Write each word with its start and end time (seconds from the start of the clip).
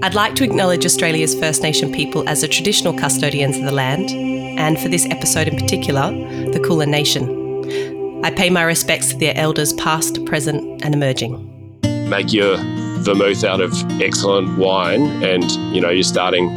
I'd 0.00 0.14
like 0.14 0.36
to 0.36 0.44
acknowledge 0.44 0.86
Australia's 0.86 1.34
First 1.34 1.60
Nation 1.60 1.90
people 1.90 2.28
as 2.28 2.42
the 2.42 2.48
traditional 2.48 2.92
custodians 2.92 3.56
of 3.56 3.64
the 3.64 3.72
land, 3.72 4.10
and 4.10 4.78
for 4.78 4.88
this 4.88 5.04
episode 5.06 5.48
in 5.48 5.58
particular, 5.58 6.12
the 6.52 6.60
Kulin 6.64 6.88
Nation. 6.88 8.24
I 8.24 8.30
pay 8.30 8.48
my 8.48 8.62
respects 8.62 9.10
to 9.10 9.18
their 9.18 9.36
elders 9.36 9.72
past, 9.72 10.24
present, 10.24 10.84
and 10.84 10.94
emerging. 10.94 11.80
Make 12.08 12.32
your 12.32 12.58
vermouth 13.00 13.42
out 13.42 13.60
of 13.60 13.72
excellent 14.00 14.56
wine, 14.56 15.02
and 15.24 15.50
you 15.74 15.80
know 15.80 15.90
you're 15.90 16.04
starting 16.04 16.48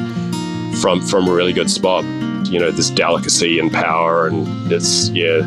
from 0.76 1.02
from 1.02 1.28
a 1.28 1.34
really 1.34 1.54
good 1.54 1.70
spot. 1.71 2.05
You 2.46 2.60
know, 2.60 2.70
this 2.70 2.92
delicacy 2.92 3.58
and 3.58 3.71
power, 3.71 4.28
and 4.28 4.71
it's 4.71 5.10
yeah, 5.10 5.42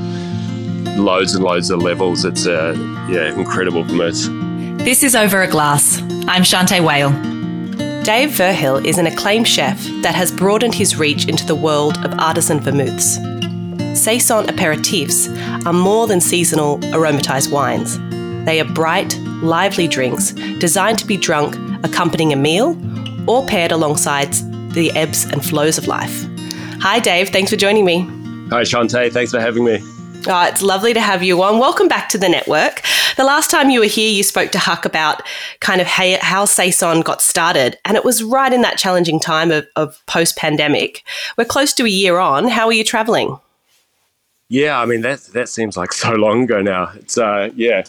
loads 0.99 1.37
and 1.37 1.45
loads 1.45 1.71
of 1.71 1.81
levels. 1.81 2.25
It's 2.25 2.47
a 2.47 2.75
yeah, 3.09 3.33
incredible 3.33 3.85
vermouth. 3.85 4.27
This 4.85 5.05
is 5.05 5.15
Over 5.15 5.43
a 5.43 5.49
Glass. 5.49 6.01
I'm 6.27 6.43
Shanteh 6.43 6.85
Wale. 6.85 7.34
Dave 8.05 8.33
Verheul 8.33 8.85
is 8.85 8.99
an 8.99 9.07
acclaimed 9.07 9.49
chef 9.49 9.83
that 10.03 10.15
has 10.15 10.31
broadened 10.31 10.75
his 10.75 10.99
reach 10.99 11.27
into 11.27 11.47
the 11.47 11.55
world 11.55 11.97
of 12.05 12.13
artisan 12.21 12.61
vermouths. 12.61 13.15
Saison 13.99 14.45
aperitifs 14.45 15.27
are 15.65 15.73
more 15.73 16.07
than 16.07 16.21
seasonal 16.21 16.77
aromatized 16.93 17.51
wines. 17.51 17.99
They 18.45 18.61
are 18.61 18.71
bright, 18.75 19.17
lively 19.43 19.89
drinks 19.89 20.33
designed 20.59 20.99
to 20.99 21.07
be 21.07 21.17
drunk 21.17 21.57
accompanying 21.83 22.35
a 22.35 22.37
meal 22.37 22.79
or 23.27 23.47
paired 23.47 23.73
alongside 23.73 24.35
the 24.75 24.93
ebbs 24.95 25.25
and 25.25 25.43
flows 25.43 25.79
of 25.79 25.87
life. 25.87 26.27
Hi, 26.81 27.01
Dave. 27.01 27.31
Thanks 27.31 27.51
for 27.51 27.57
joining 27.57 27.87
me. 27.87 28.01
Hi, 28.51 28.65
Shanteh. 28.65 29.15
Thanks 29.15 29.31
for 29.31 29.41
having 29.41 29.65
me. 29.65 29.79
Oh, 30.27 30.47
it's 30.47 30.61
lovely 30.61 30.93
to 30.93 31.01
have 31.01 31.23
you 31.23 31.43
on. 31.43 31.59
Welcome 31.59 31.89
back 31.89 32.11
to 32.11 32.19
the 32.19 32.29
network. 32.29 32.83
The 33.17 33.25
last 33.25 33.51
time 33.51 33.71
you 33.71 33.81
were 33.81 33.87
here, 33.87 34.11
you 34.11 34.23
spoke 34.23 34.51
to 34.53 34.59
Huck 34.59 34.85
about 34.85 35.23
kind 35.61 35.81
of 35.81 35.87
how, 35.87 36.17
how 36.21 36.45
Saison 36.47 37.01
got 37.01 37.23
started, 37.23 37.79
and 37.85 37.97
it 37.97 38.05
was 38.05 38.23
right 38.23 38.53
in 38.53 38.63
that 38.63 38.79
challenging 38.79 39.21
time 39.21 39.51
of, 39.51 39.67
of 39.77 40.05
post 40.07 40.37
pandemic. 40.37 41.05
We're 41.39 41.45
close 41.45 41.73
to 41.75 41.85
a 41.85 41.89
year 41.89 42.19
on. 42.19 42.49
How 42.49 42.67
are 42.67 42.73
you 42.73 42.85
traveling? 42.85 43.39
Yeah, 44.49 44.79
I 44.79 44.87
mean 44.87 45.01
that 45.03 45.21
that 45.33 45.49
seems 45.49 45.77
like 45.77 45.93
so 46.05 46.15
long 46.15 46.45
ago 46.45 46.61
now. 46.61 46.93
It's 46.97 47.17
uh, 47.17 47.51
yeah. 47.55 47.83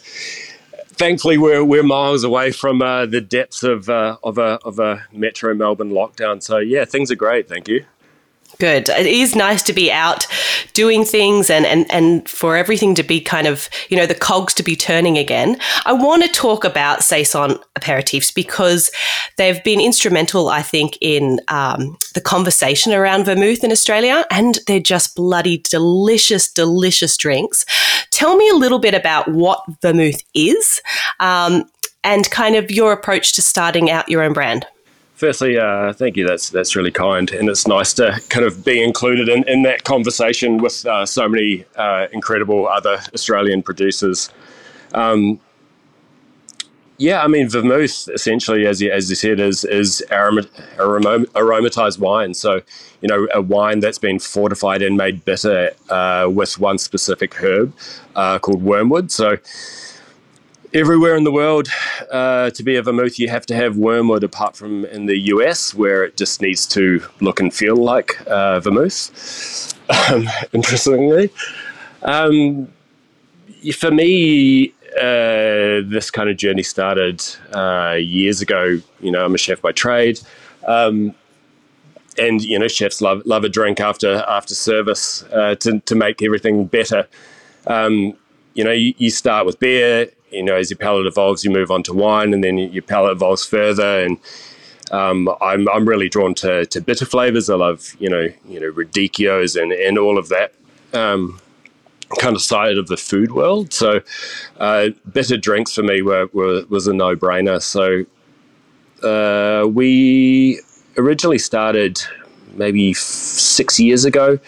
Thankfully, 0.98 1.38
we're 1.38 1.64
we're 1.64 1.84
miles 1.84 2.24
away 2.24 2.52
from 2.52 2.82
uh, 2.82 3.06
the 3.06 3.20
depths 3.20 3.64
of 3.64 3.90
uh, 3.90 4.18
of 4.24 4.38
a 4.38 4.60
of 4.64 4.80
a 4.80 5.06
Metro 5.12 5.54
Melbourne 5.54 5.92
lockdown. 5.92 6.42
So 6.42 6.58
yeah, 6.58 6.86
things 6.86 7.12
are 7.12 7.16
great. 7.16 7.50
Thank 7.50 7.68
you. 7.68 7.86
Good. 8.58 8.88
It 8.88 9.06
is 9.06 9.36
nice 9.36 9.62
to 9.64 9.74
be 9.74 9.92
out 9.92 10.28
doing 10.74 11.04
things 11.04 11.50
and, 11.50 11.66
and, 11.66 11.92
and 11.92 12.28
for 12.28 12.56
everything 12.56 12.96
to 12.96 13.04
be 13.04 13.20
kind 13.20 13.48
of, 13.48 13.70
you 13.90 13.98
know, 13.98 14.06
the 14.06 14.16
cogs 14.16 14.54
to 14.56 14.64
be 14.64 14.78
turning 14.78 15.18
again. 15.18 15.60
I 15.86 15.92
want 15.92 16.24
to 16.24 16.30
talk 16.30 16.64
about 16.64 17.04
Saison 17.04 17.60
aperitifs 17.78 18.34
because 18.34 18.92
they've 19.38 19.62
been 19.64 19.82
instrumental, 19.82 20.48
I 20.48 20.62
think, 20.62 20.98
in 21.02 21.42
um, 21.50 21.98
the 22.14 22.22
conversation 22.22 22.94
around 22.94 23.26
vermouth 23.26 23.64
in 23.64 23.72
Australia 23.72 24.26
and 24.32 24.60
they're 24.68 24.80
just 24.80 25.16
bloody 25.16 25.58
delicious, 25.58 26.52
delicious 26.52 27.18
drinks. 27.18 27.66
Tell 28.12 28.38
me 28.38 28.48
a 28.50 28.56
little 28.56 28.80
bit 28.80 28.94
about 28.94 29.28
what 29.28 29.64
vermouth 29.82 30.22
is 30.34 30.82
um, 31.20 31.66
and 32.06 32.30
kind 32.32 32.56
of 32.56 32.72
your 32.72 32.94
approach 32.94 33.34
to 33.34 33.42
starting 33.42 33.92
out 33.92 34.08
your 34.08 34.22
own 34.22 34.32
brand. 34.32 34.66
Firstly, 35.16 35.58
uh, 35.58 35.94
thank 35.94 36.18
you. 36.18 36.28
That's 36.28 36.50
that's 36.50 36.76
really 36.76 36.92
kind, 36.92 37.32
and 37.32 37.48
it's 37.48 37.68
nice 37.68 37.94
to 37.94 38.20
kind 38.30 38.46
of 38.46 38.66
be 38.66 38.84
included 38.84 39.30
in, 39.30 39.48
in 39.48 39.64
that 39.64 39.86
conversation 39.86 40.58
with 40.58 40.86
uh, 40.86 41.06
so 41.06 41.30
many 41.30 41.64
uh, 41.78 42.08
incredible 42.12 42.68
other 42.68 43.00
Australian 43.14 43.64
producers. 43.64 44.30
Um, 44.94 45.40
yeah, 46.98 47.24
I 47.24 47.28
mean, 47.28 47.50
vermouth 47.50 48.10
essentially, 48.14 48.68
as 48.68 48.82
you, 48.82 48.92
as 48.92 49.10
you 49.10 49.16
said, 49.16 49.40
is 49.40 49.64
is 49.64 50.04
aroma, 50.12 50.44
aroma, 50.80 51.20
aromatized 51.28 52.00
wine. 52.00 52.34
So, 52.34 52.62
you 53.02 53.08
know, 53.08 53.28
a 53.34 53.42
wine 53.42 53.80
that's 53.80 53.98
been 53.98 54.20
fortified 54.20 54.82
and 54.82 54.98
made 54.98 55.24
bitter 55.24 55.72
uh, 55.90 56.30
with 56.32 56.60
one 56.60 56.78
specific 56.78 57.34
herb 57.36 57.74
uh, 58.16 58.40
called 58.40 58.64
wormwood. 58.64 59.12
So 59.12 59.38
everywhere 60.76 61.16
in 61.16 61.24
the 61.24 61.32
world, 61.32 61.70
uh, 62.12 62.50
to 62.50 62.62
be 62.62 62.76
a 62.76 62.84
vermouth, 62.84 63.18
you 63.18 63.30
have 63.30 63.46
to 63.46 63.56
have 63.56 63.78
wormwood, 63.78 64.24
apart 64.24 64.58
from 64.58 64.84
in 64.86 65.06
the 65.06 65.18
US, 65.34 65.74
where 65.74 66.04
it 66.04 66.18
just 66.18 66.42
needs 66.42 66.68
to 66.68 67.02
look 67.22 67.40
and 67.40 67.54
feel 67.54 67.78
like 67.78 68.22
uh, 68.28 68.60
vermouth. 68.60 69.74
Um, 70.10 70.28
interestingly, 70.54 71.32
um, 72.02 72.68
for 73.80 73.90
me, 73.90 74.74
uh, 74.98 75.82
this 75.88 76.12
kind 76.12 76.30
of 76.30 76.36
journey 76.36 76.64
started 76.64 77.24
uh, 77.54 77.96
years 77.98 78.42
ago. 78.42 78.82
You 79.00 79.12
know, 79.12 79.24
I'm 79.24 79.34
a 79.34 79.38
chef 79.38 79.62
by 79.62 79.72
trade. 79.72 80.20
Um, 80.68 81.16
and 82.18 82.42
you 82.42 82.60
know, 82.60 82.68
chefs 82.68 83.02
love 83.02 83.22
love 83.26 83.44
a 83.44 83.50
drink 83.50 83.80
after 83.80 84.24
after 84.28 84.56
service 84.56 85.24
uh, 85.34 85.56
to 85.56 85.80
to 85.82 85.96
make 85.96 86.22
everything 86.22 86.66
better. 86.66 87.08
Um, 87.68 88.14
you 88.54 88.64
know, 88.64 88.72
you, 88.72 88.94
you, 88.98 89.10
start 89.10 89.46
with 89.46 89.60
beer, 89.60 90.10
you 90.32 90.44
know, 90.44 90.56
as 90.56 90.70
your 90.70 90.78
palate 90.78 91.08
evolves, 91.08 91.44
you 91.44 91.52
move 91.52 91.72
on 91.72 91.84
to 91.84 91.94
wine, 91.94 92.34
and 92.34 92.44
then 92.44 92.58
your 92.58 92.84
palate 92.84 93.14
evolves 93.14 93.46
further. 93.46 94.04
And 94.04 94.18
um, 94.92 95.30
I'm 95.42 95.68
I'm 95.70 95.88
really 95.88 96.10
drawn 96.10 96.34
to, 96.36 96.66
to 96.66 96.82
bitter 96.82 97.06
flavors. 97.06 97.50
I 97.50 97.56
love 97.56 97.96
you 98.00 98.10
know 98.10 98.28
you 98.48 98.60
know 98.60 98.72
radicchios 98.72 99.62
and 99.62 99.72
and 99.72 99.98
all 99.98 100.18
of 100.18 100.30
that. 100.30 100.54
Um, 100.94 101.40
kind 102.20 102.36
of 102.36 102.42
side 102.42 102.78
of 102.78 102.88
the 102.88 102.98
food 102.98 103.32
world. 103.32 103.74
So, 103.74 104.02
uh, 104.60 104.90
bitter 105.12 105.38
drinks 105.38 105.74
for 105.74 105.82
me 105.84 106.02
were, 106.02 106.30
were 106.34 106.64
was 106.70 106.88
a 106.88 106.94
no 106.94 107.16
brainer. 107.16 107.62
So, 107.62 108.06
uh, 109.06 109.68
we 109.68 110.62
originally 110.98 111.40
started 111.40 112.00
maybe 112.54 112.92
f- 112.92 112.98
six 112.98 113.80
years 113.80 114.06
ago, 114.06 114.40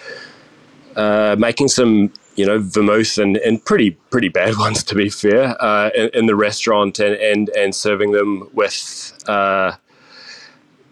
uh, 0.96 1.36
making 1.38 1.68
some 1.68 2.12
you 2.38 2.46
know, 2.46 2.60
vermouth 2.60 3.18
and, 3.18 3.36
and 3.38 3.64
pretty 3.66 3.92
pretty 4.12 4.30
bad 4.30 4.58
ones 4.60 4.84
to 4.84 4.96
be 4.96 5.10
fair, 5.10 5.62
uh, 5.62 5.90
in, 5.96 6.10
in, 6.14 6.26
the 6.28 6.36
restaurant 6.36 7.00
and, 7.00 7.16
and 7.16 7.50
and 7.50 7.76
serving 7.76 8.12
them 8.12 8.50
with 8.54 9.14
uh, 9.28 9.76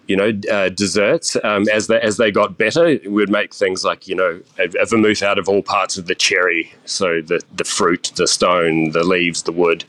you 0.08 0.16
know 0.16 0.34
uh, 0.52 0.70
desserts. 0.70 1.38
Um, 1.44 1.70
as 1.70 1.88
they 1.88 2.02
as 2.02 2.18
they 2.18 2.32
got 2.32 2.58
better, 2.58 3.00
we'd 3.08 3.30
make 3.30 3.54
things 3.54 3.86
like 3.86 4.08
you 4.08 4.16
know 4.16 4.42
a, 4.60 4.70
a, 4.82 4.86
vermouth 4.86 5.24
out 5.24 5.40
of 5.40 5.48
all 5.48 5.62
parts 5.62 5.98
of 5.98 6.08
the 6.08 6.16
cherry, 6.16 6.74
so 6.86 7.22
the 7.22 7.42
the 7.56 7.64
fruit, 7.64 8.12
the 8.16 8.28
stone, 8.28 8.92
the 8.92 9.04
leaves, 9.04 9.44
the 9.44 9.52
wood, 9.52 9.86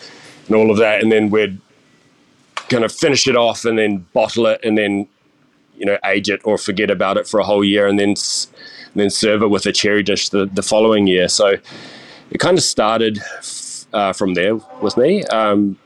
and 0.47 0.57
all 0.57 0.71
of 0.71 0.77
that, 0.77 1.03
and 1.03 1.11
then 1.11 1.31
we'd 1.31 1.59
kind 2.69 2.85
of 2.85 2.93
finish 2.93 3.27
it 3.27 3.37
off 3.37 3.65
and 3.65 3.79
then 3.79 3.99
bottle 4.13 4.47
it 4.47 4.61
and 4.65 4.77
then 4.77 5.07
you 5.77 5.87
know 5.87 5.99
age 6.05 6.29
it 6.29 6.41
or 6.45 6.59
forget 6.59 6.91
about 6.91 7.17
it 7.17 7.29
for 7.29 7.39
a 7.39 7.45
whole 7.45 7.65
year 7.65 7.87
and 7.87 7.99
then 7.99 8.09
and 8.09 8.17
then 9.01 9.11
serve 9.11 9.43
it 9.43 9.49
with 9.49 9.67
a 9.67 9.73
cherry 9.73 10.03
dish 10.03 10.29
the, 10.29 10.47
the 10.47 10.63
following 10.63 11.07
year. 11.07 11.29
So 11.29 11.57
it 12.31 12.39
kind 12.39 12.59
of 12.59 12.65
started 12.65 13.21
uh, 13.93 14.13
from 14.13 14.35
there 14.35 14.57
with 14.81 14.97
me. 14.97 15.25
Um, 15.25 15.79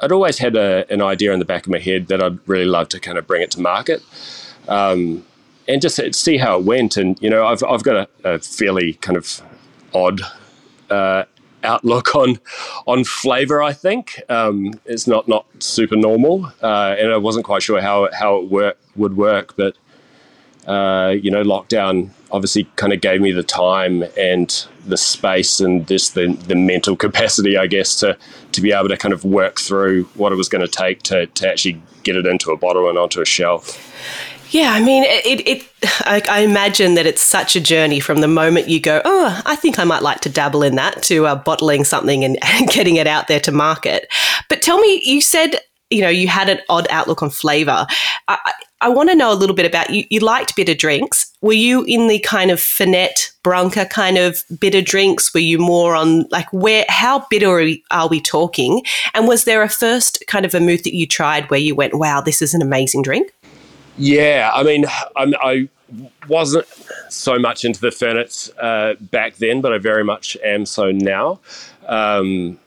I'd 0.00 0.12
always 0.12 0.38
had 0.38 0.56
a, 0.56 0.90
an 0.90 1.02
idea 1.02 1.32
in 1.32 1.38
the 1.38 1.44
back 1.44 1.66
of 1.66 1.72
my 1.72 1.78
head 1.78 2.08
that 2.08 2.22
I'd 2.22 2.38
really 2.48 2.64
love 2.64 2.88
to 2.90 3.00
kind 3.00 3.18
of 3.18 3.26
bring 3.26 3.42
it 3.42 3.50
to 3.52 3.60
market. 3.60 4.02
Um, 4.68 5.24
and 5.68 5.80
just 5.80 6.00
see 6.14 6.36
how 6.36 6.58
it 6.58 6.64
went. 6.64 6.96
And 6.96 7.20
you 7.22 7.30
know, 7.30 7.46
I've 7.46 7.62
I've 7.62 7.82
got 7.82 8.08
a, 8.24 8.34
a 8.34 8.38
fairly 8.38 8.94
kind 8.94 9.16
of 9.16 9.40
odd 9.94 10.20
uh, 10.90 11.24
outlook 11.62 12.14
on 12.14 12.40
on 12.86 13.04
flavor. 13.04 13.62
I 13.62 13.72
think 13.72 14.20
um, 14.28 14.74
it's 14.84 15.06
not 15.06 15.28
not 15.28 15.46
super 15.60 15.96
normal, 15.96 16.46
uh, 16.62 16.96
and 16.98 17.12
I 17.12 17.16
wasn't 17.16 17.44
quite 17.44 17.62
sure 17.62 17.80
how 17.80 18.08
how 18.12 18.36
it 18.38 18.50
work 18.50 18.78
would 18.96 19.16
work. 19.16 19.56
But 19.56 19.76
uh, 20.66 21.14
you 21.20 21.30
know, 21.30 21.42
lockdown 21.42 22.10
obviously 22.32 22.64
kind 22.76 22.92
of 22.92 23.00
gave 23.00 23.20
me 23.20 23.32
the 23.32 23.42
time 23.42 24.04
and 24.16 24.66
the 24.86 24.96
space 24.96 25.60
and 25.60 25.86
just 25.86 26.14
the, 26.14 26.32
the 26.46 26.54
mental 26.54 26.96
capacity, 27.04 27.56
I 27.56 27.66
guess, 27.66 27.96
to, 27.96 28.16
to 28.52 28.60
be 28.60 28.72
able 28.72 28.88
to 28.88 28.96
kind 28.96 29.12
of 29.12 29.24
work 29.24 29.60
through 29.60 30.04
what 30.14 30.32
it 30.32 30.36
was 30.36 30.48
going 30.48 30.66
to 30.66 30.70
take 30.70 31.02
to, 31.04 31.26
to 31.26 31.48
actually 31.48 31.80
get 32.02 32.16
it 32.16 32.26
into 32.26 32.50
a 32.50 32.56
bottle 32.56 32.88
and 32.88 32.98
onto 32.98 33.20
a 33.20 33.26
shelf. 33.26 33.86
Yeah, 34.50 34.72
I 34.72 34.80
mean, 34.82 35.04
it. 35.06 35.46
it 35.46 35.68
I, 36.00 36.22
I, 36.28 36.40
imagine 36.40 36.94
that 36.94 37.06
it's 37.06 37.22
such 37.22 37.54
a 37.54 37.60
journey 37.60 38.00
from 38.00 38.20
the 38.20 38.26
moment 38.26 38.68
you 38.68 38.80
go, 38.80 39.00
oh, 39.04 39.40
I 39.46 39.54
think 39.54 39.78
I 39.78 39.84
might 39.84 40.02
like 40.02 40.20
to 40.22 40.28
dabble 40.28 40.64
in 40.64 40.74
that, 40.74 41.04
to 41.04 41.26
uh, 41.26 41.36
bottling 41.36 41.84
something 41.84 42.24
and, 42.24 42.36
and 42.42 42.68
getting 42.68 42.96
it 42.96 43.06
out 43.06 43.28
there 43.28 43.38
to 43.40 43.52
market. 43.52 44.12
But 44.48 44.60
tell 44.60 44.78
me, 44.78 45.00
you 45.04 45.20
said 45.20 45.60
you 45.90 46.00
know 46.00 46.08
you 46.08 46.28
had 46.28 46.48
an 46.48 46.60
odd 46.68 46.86
outlook 46.90 47.22
on 47.22 47.30
flavor. 47.30 47.86
I, 48.28 48.52
I 48.80 48.88
want 48.88 49.10
to 49.10 49.14
know 49.14 49.32
a 49.32 49.34
little 49.34 49.54
bit 49.54 49.66
about 49.66 49.90
you. 49.90 50.04
You 50.08 50.20
liked 50.20 50.56
bitter 50.56 50.74
drinks. 50.74 51.29
Were 51.42 51.54
you 51.54 51.84
in 51.84 52.08
the 52.08 52.18
kind 52.18 52.50
of 52.50 52.58
Fernet 52.58 53.32
Branca 53.42 53.86
kind 53.86 54.18
of 54.18 54.44
bitter 54.60 54.82
drinks? 54.82 55.32
Were 55.32 55.40
you 55.40 55.58
more 55.58 55.94
on 55.94 56.26
like 56.30 56.52
where? 56.52 56.84
How 56.88 57.26
bitter 57.30 57.48
are 57.48 57.62
we, 57.62 57.82
are 57.90 58.08
we 58.08 58.20
talking? 58.20 58.82
And 59.14 59.26
was 59.26 59.44
there 59.44 59.62
a 59.62 59.68
first 59.68 60.22
kind 60.26 60.44
of 60.44 60.52
vermouth 60.52 60.82
that 60.82 60.94
you 60.94 61.06
tried 61.06 61.48
where 61.50 61.60
you 61.60 61.74
went, 61.74 61.94
"Wow, 61.94 62.20
this 62.20 62.42
is 62.42 62.52
an 62.52 62.60
amazing 62.60 63.02
drink"? 63.02 63.32
Yeah, 63.96 64.50
I 64.54 64.62
mean, 64.62 64.84
I'm, 65.16 65.34
I 65.40 65.68
wasn't 66.28 66.66
so 67.08 67.38
much 67.38 67.64
into 67.64 67.80
the 67.80 67.88
Fernets 67.88 68.50
uh, 68.58 68.94
back 69.00 69.36
then, 69.36 69.60
but 69.60 69.72
I 69.72 69.78
very 69.78 70.04
much 70.04 70.36
am 70.44 70.66
so 70.66 70.90
now. 70.90 71.40
Um, 71.86 72.58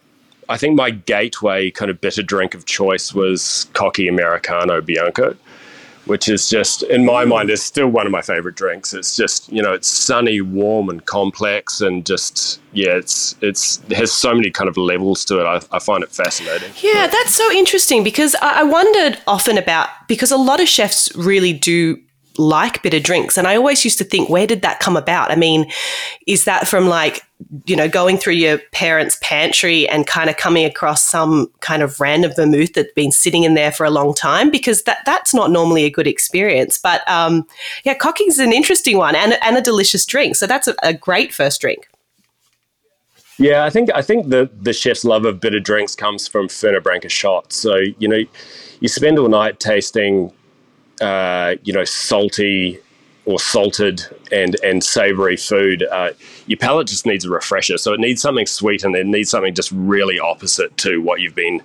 I 0.49 0.57
think 0.57 0.75
my 0.75 0.89
gateway 0.89 1.71
kind 1.71 1.89
of 1.89 2.01
bitter 2.01 2.23
drink 2.23 2.53
of 2.53 2.65
choice 2.65 3.13
was 3.13 3.67
Cocchi 3.73 4.07
Americano 4.07 4.81
Bianco. 4.81 5.35
Which 6.05 6.27
is 6.27 6.49
just 6.49 6.83
in 6.83 7.05
my 7.05 7.25
mind 7.25 7.49
is 7.49 7.63
still 7.63 7.87
one 7.87 8.05
of 8.05 8.11
my 8.11 8.21
favorite 8.21 8.55
drinks. 8.55 8.93
It's 8.93 9.15
just 9.15 9.51
you 9.51 9.61
know 9.61 9.73
it's 9.73 9.87
sunny, 9.87 10.41
warm, 10.41 10.89
and 10.89 11.05
complex, 11.05 11.81
and 11.81 12.05
just 12.05 12.61
yeah, 12.73 12.91
it's 12.91 13.35
it's 13.41 13.81
it 13.89 13.95
has 13.95 14.11
so 14.11 14.33
many 14.33 14.51
kind 14.51 14.67
of 14.67 14.77
levels 14.77 15.25
to 15.25 15.39
it. 15.39 15.45
I, 15.45 15.75
I 15.75 15.79
find 15.79 16.03
it 16.03 16.09
fascinating. 16.09 16.71
Yeah, 16.81 17.07
that's 17.07 17.33
so 17.33 17.51
interesting 17.51 18.03
because 18.03 18.35
I, 18.35 18.61
I 18.61 18.63
wondered 18.63 19.19
often 19.27 19.57
about 19.57 19.89
because 20.07 20.31
a 20.31 20.37
lot 20.37 20.59
of 20.59 20.67
chefs 20.67 21.13
really 21.15 21.53
do 21.53 21.99
like 22.37 22.81
bitter 22.81 22.99
drinks. 22.99 23.37
And 23.37 23.47
I 23.47 23.55
always 23.55 23.83
used 23.83 23.97
to 23.99 24.03
think, 24.03 24.29
where 24.29 24.47
did 24.47 24.61
that 24.61 24.79
come 24.79 24.97
about? 24.97 25.31
I 25.31 25.35
mean, 25.35 25.69
is 26.27 26.45
that 26.45 26.67
from 26.67 26.87
like, 26.87 27.21
you 27.65 27.75
know, 27.75 27.87
going 27.89 28.17
through 28.17 28.33
your 28.33 28.57
parents' 28.71 29.17
pantry 29.21 29.87
and 29.89 30.07
kind 30.07 30.29
of 30.29 30.37
coming 30.37 30.65
across 30.65 31.03
some 31.03 31.51
kind 31.59 31.83
of 31.83 31.99
random 31.99 32.31
vermouth 32.35 32.73
that's 32.73 32.93
been 32.93 33.11
sitting 33.11 33.43
in 33.43 33.53
there 33.53 33.71
for 33.71 33.85
a 33.85 33.91
long 33.91 34.13
time? 34.13 34.49
Because 34.49 34.83
that 34.83 34.99
that's 35.05 35.33
not 35.33 35.51
normally 35.51 35.83
a 35.83 35.89
good 35.89 36.07
experience. 36.07 36.77
But 36.77 37.07
um, 37.09 37.45
yeah, 37.83 37.95
is 38.27 38.39
an 38.39 38.53
interesting 38.53 38.97
one 38.97 39.15
and, 39.15 39.37
and 39.41 39.57
a 39.57 39.61
delicious 39.61 40.05
drink. 40.05 40.35
So 40.35 40.47
that's 40.47 40.67
a, 40.67 40.75
a 40.81 40.93
great 40.93 41.33
first 41.33 41.61
drink. 41.61 41.87
Yeah, 43.39 43.65
I 43.65 43.69
think 43.69 43.89
I 43.93 44.01
think 44.01 44.29
the 44.29 44.49
the 44.61 44.73
chef's 44.73 45.03
love 45.03 45.25
of 45.25 45.39
bitter 45.39 45.59
drinks 45.59 45.95
comes 45.95 46.27
from 46.27 46.47
Fernet 46.47 46.83
Branca 46.83 47.09
shots. 47.09 47.55
So 47.55 47.77
you 47.97 48.07
know, 48.07 48.23
you 48.79 48.87
spend 48.87 49.17
all 49.17 49.27
night 49.27 49.59
tasting 49.59 50.31
uh, 51.01 51.55
you 51.63 51.73
know, 51.73 51.83
salty 51.83 52.79
or 53.25 53.39
salted 53.39 54.03
and 54.31 54.57
and 54.63 54.83
savory 54.83 55.37
food, 55.37 55.83
uh, 55.91 56.09
your 56.47 56.57
palate 56.57 56.87
just 56.87 57.05
needs 57.05 57.25
a 57.25 57.29
refresher. 57.29 57.77
So 57.77 57.93
it 57.93 57.99
needs 57.99 58.21
something 58.21 58.45
sweet 58.45 58.83
and 58.83 58.95
it 58.95 59.05
needs 59.05 59.29
something 59.29 59.53
just 59.53 59.71
really 59.71 60.19
opposite 60.19 60.75
to 60.77 61.01
what 61.01 61.21
you've 61.21 61.35
been, 61.35 61.61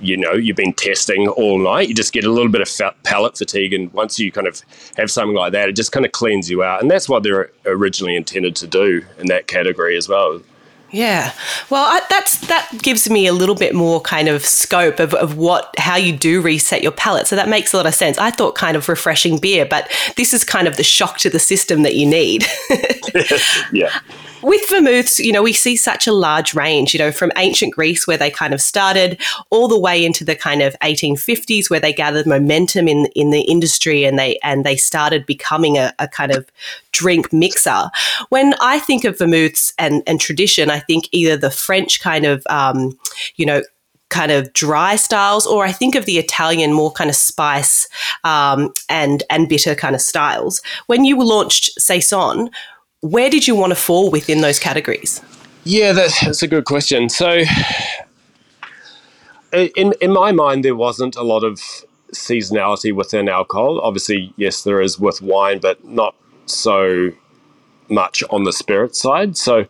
you 0.00 0.16
know, 0.16 0.32
you've 0.32 0.56
been 0.56 0.74
testing 0.74 1.28
all 1.28 1.58
night. 1.58 1.88
You 1.88 1.94
just 1.94 2.12
get 2.12 2.24
a 2.24 2.30
little 2.30 2.52
bit 2.52 2.60
of 2.60 3.02
palate 3.04 3.38
fatigue, 3.38 3.72
and 3.72 3.92
once 3.92 4.18
you 4.18 4.30
kind 4.30 4.46
of 4.46 4.62
have 4.96 5.10
something 5.10 5.34
like 5.34 5.52
that, 5.52 5.68
it 5.70 5.76
just 5.76 5.92
kind 5.92 6.04
of 6.04 6.12
cleans 6.12 6.50
you 6.50 6.62
out. 6.62 6.82
And 6.82 6.90
that's 6.90 7.08
what 7.08 7.22
they're 7.22 7.50
originally 7.64 8.14
intended 8.14 8.54
to 8.56 8.66
do 8.66 9.04
in 9.18 9.28
that 9.28 9.46
category 9.46 9.96
as 9.96 10.08
well. 10.08 10.42
Yeah. 10.90 11.32
Well, 11.68 11.84
I, 11.84 12.00
that's 12.08 12.38
that 12.48 12.70
gives 12.82 13.10
me 13.10 13.26
a 13.26 13.32
little 13.32 13.54
bit 13.54 13.74
more 13.74 14.00
kind 14.00 14.28
of 14.28 14.44
scope 14.44 15.00
of, 15.00 15.12
of 15.14 15.36
what 15.36 15.74
how 15.78 15.96
you 15.96 16.16
do 16.16 16.40
reset 16.40 16.82
your 16.82 16.92
palate. 16.92 17.26
So 17.26 17.36
that 17.36 17.48
makes 17.48 17.72
a 17.72 17.76
lot 17.76 17.86
of 17.86 17.94
sense. 17.94 18.16
I 18.18 18.30
thought 18.30 18.54
kind 18.54 18.76
of 18.76 18.88
refreshing 18.88 19.38
beer, 19.38 19.66
but 19.66 19.90
this 20.16 20.32
is 20.32 20.44
kind 20.44 20.66
of 20.66 20.76
the 20.76 20.82
shock 20.82 21.18
to 21.18 21.30
the 21.30 21.38
system 21.38 21.82
that 21.82 21.94
you 21.94 22.06
need. 22.06 22.46
yeah. 23.72 23.98
With 24.42 24.68
vermouths, 24.68 25.18
you 25.18 25.32
know, 25.32 25.42
we 25.42 25.52
see 25.52 25.76
such 25.76 26.06
a 26.06 26.12
large 26.12 26.54
range, 26.54 26.94
you 26.94 26.98
know, 26.98 27.10
from 27.10 27.32
ancient 27.36 27.74
Greece 27.74 28.06
where 28.06 28.16
they 28.16 28.30
kind 28.30 28.54
of 28.54 28.60
started 28.60 29.20
all 29.50 29.68
the 29.68 29.78
way 29.78 30.04
into 30.04 30.24
the 30.24 30.36
kind 30.36 30.62
of 30.62 30.76
1850s 30.80 31.68
where 31.68 31.80
they 31.80 31.92
gathered 31.92 32.26
momentum 32.26 32.88
in 32.88 33.06
in 33.14 33.30
the 33.30 33.42
industry 33.42 34.04
and 34.04 34.18
they 34.18 34.38
and 34.42 34.64
they 34.64 34.76
started 34.76 35.26
becoming 35.26 35.76
a, 35.76 35.92
a 35.98 36.06
kind 36.06 36.32
of 36.32 36.50
drink 36.92 37.32
mixer. 37.32 37.90
When 38.28 38.54
I 38.60 38.78
think 38.78 39.04
of 39.04 39.18
vermouths 39.18 39.72
and, 39.78 40.02
and 40.06 40.20
tradition, 40.20 40.70
I 40.70 40.80
think 40.80 41.08
either 41.10 41.36
the 41.36 41.50
French 41.50 42.00
kind 42.00 42.24
of 42.24 42.44
um, 42.48 42.98
you 43.36 43.44
know, 43.44 43.62
kind 44.08 44.32
of 44.32 44.52
dry 44.52 44.96
styles, 44.96 45.46
or 45.46 45.64
I 45.64 45.72
think 45.72 45.94
of 45.94 46.06
the 46.06 46.18
Italian 46.18 46.72
more 46.72 46.92
kind 46.92 47.10
of 47.10 47.16
spice 47.16 47.88
um, 48.24 48.72
and 48.88 49.22
and 49.30 49.48
bitter 49.48 49.74
kind 49.74 49.94
of 49.94 50.00
styles. 50.00 50.62
When 50.86 51.04
you 51.04 51.22
launched 51.22 51.70
Saison, 51.80 52.50
where 53.00 53.30
did 53.30 53.46
you 53.46 53.54
want 53.54 53.70
to 53.70 53.76
fall 53.76 54.10
within 54.10 54.40
those 54.40 54.58
categories? 54.58 55.22
Yeah, 55.64 55.92
that's 55.92 56.42
a 56.42 56.48
good 56.48 56.64
question. 56.64 57.08
So, 57.08 57.42
in 59.52 59.92
in 60.00 60.12
my 60.12 60.32
mind, 60.32 60.64
there 60.64 60.76
wasn't 60.76 61.16
a 61.16 61.22
lot 61.22 61.44
of 61.44 61.60
seasonality 62.12 62.94
within 62.94 63.28
alcohol. 63.28 63.80
Obviously, 63.80 64.32
yes, 64.36 64.62
there 64.62 64.80
is 64.80 64.98
with 64.98 65.20
wine, 65.20 65.58
but 65.58 65.84
not 65.84 66.14
so 66.46 67.12
much 67.88 68.22
on 68.30 68.44
the 68.44 68.52
spirit 68.52 68.96
side. 68.96 69.36
So, 69.36 69.66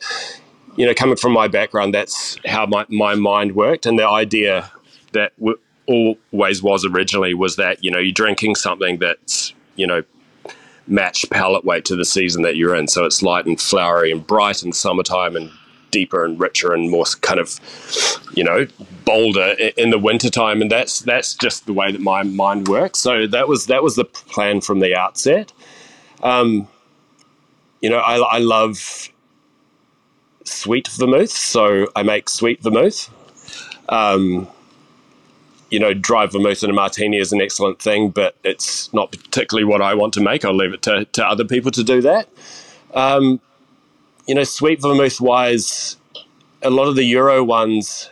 you 0.77 0.87
know, 0.87 0.95
coming 0.95 1.17
from 1.17 1.33
my 1.33 1.49
background, 1.49 1.95
that's 1.95 2.39
how 2.47 2.67
my, 2.67 2.87
my 2.89 3.15
mind 3.15 3.55
worked. 3.55 3.87
And 3.87 3.99
the 3.99 4.07
idea 4.07 4.71
that 5.13 5.33
w- 5.39 5.59
always 5.87 6.63
was 6.63 6.85
originally 6.85 7.35
was 7.35 7.57
that, 7.57 7.83
you 7.83 7.91
know, 7.91 7.99
you're 7.99 8.13
drinking 8.13 8.55
something 8.57 8.99
that's, 8.99 9.55
you 9.77 9.87
know, 9.87 10.03
match 10.89 11.25
palate 11.31 11.65
weight 11.65 11.85
to 11.87 11.97
the 11.97 12.05
season 12.05 12.43
that 12.43 12.57
you're 12.57 12.75
in. 12.75 12.89
So 12.89 13.05
it's 13.05 13.23
light 13.23 13.47
and 13.47 13.61
flowery 13.61 14.11
and 14.11 14.27
bright 14.27 14.63
in 14.63 14.73
summertime 14.73 15.37
and 15.37 15.51
deeper 15.91 16.25
and 16.25 16.39
richer 16.39 16.73
and 16.75 16.91
more 16.91 17.05
kind 17.23 17.41
of, 17.41 17.61
you 18.35 18.45
know, 18.45 18.67
bolder 19.05 19.55
in 19.77 19.91
the 19.91 19.99
wintertime. 19.99 20.61
And 20.63 20.71
that's 20.71 21.01
that's 21.01 21.35
just 21.35 21.67
the 21.67 21.73
way 21.73 21.93
that 21.93 22.01
my 22.01 22.23
mind 22.23 22.69
works. 22.69 22.99
So 22.99 23.27
that 23.27 23.49
was 23.49 23.67
that 23.67 23.83
was 23.83 23.97
the 23.97 24.05
plan 24.05 24.61
from 24.61 24.81
the 24.81 24.97
outset. 24.97 25.53
Um, 26.23 26.69
you 27.81 27.91
know, 27.91 27.99
I, 27.99 28.17
I 28.17 28.39
love 28.39 29.09
sweet 30.45 30.89
vermouth, 30.89 31.31
so 31.31 31.87
I 31.95 32.03
make 32.03 32.29
sweet 32.29 32.63
vermouth. 32.63 33.09
Um, 33.89 34.49
you 35.71 35.79
know, 35.79 35.93
dry 35.93 36.27
vermouth 36.27 36.63
in 36.63 36.71
a 36.71 36.73
martini 36.73 37.19
is 37.19 37.33
an 37.33 37.41
excellent 37.41 37.81
thing, 37.81 38.11
but 38.11 38.35
it's 38.45 38.93
not 38.93 39.11
particularly 39.11 39.65
what 39.65 39.83
I 39.83 39.95
want 39.95 40.15
to 40.15 40.21
make. 40.21 40.45
I'll 40.45 40.57
leave 40.57 40.73
it 40.73 40.83
to, 40.83 41.05
to 41.05 41.27
other 41.27 41.45
people 41.45 41.71
to 41.73 41.85
do 41.85 42.01
that. 42.03 42.29
Um, 42.95 43.41
you 44.27 44.35
know, 44.35 44.45
sweet 44.45 44.81
vermouth 44.81 45.21
wise, 45.21 45.97
a 46.63 46.71
lot 46.71 46.89
of 46.89 46.97
the 46.97 47.05
Euro 47.05 47.45
ones, 47.45 48.11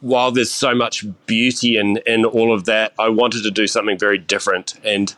while 0.00 0.30
there's 0.30 0.52
so 0.52 0.74
much 0.74 1.04
beauty 1.26 1.78
in, 1.78 1.98
in 2.06 2.24
all 2.24 2.52
of 2.52 2.66
that, 2.66 2.92
I 2.98 3.08
wanted 3.08 3.42
to 3.44 3.50
do 3.50 3.66
something 3.66 3.98
very 3.98 4.18
different. 4.18 4.74
And 4.84 5.14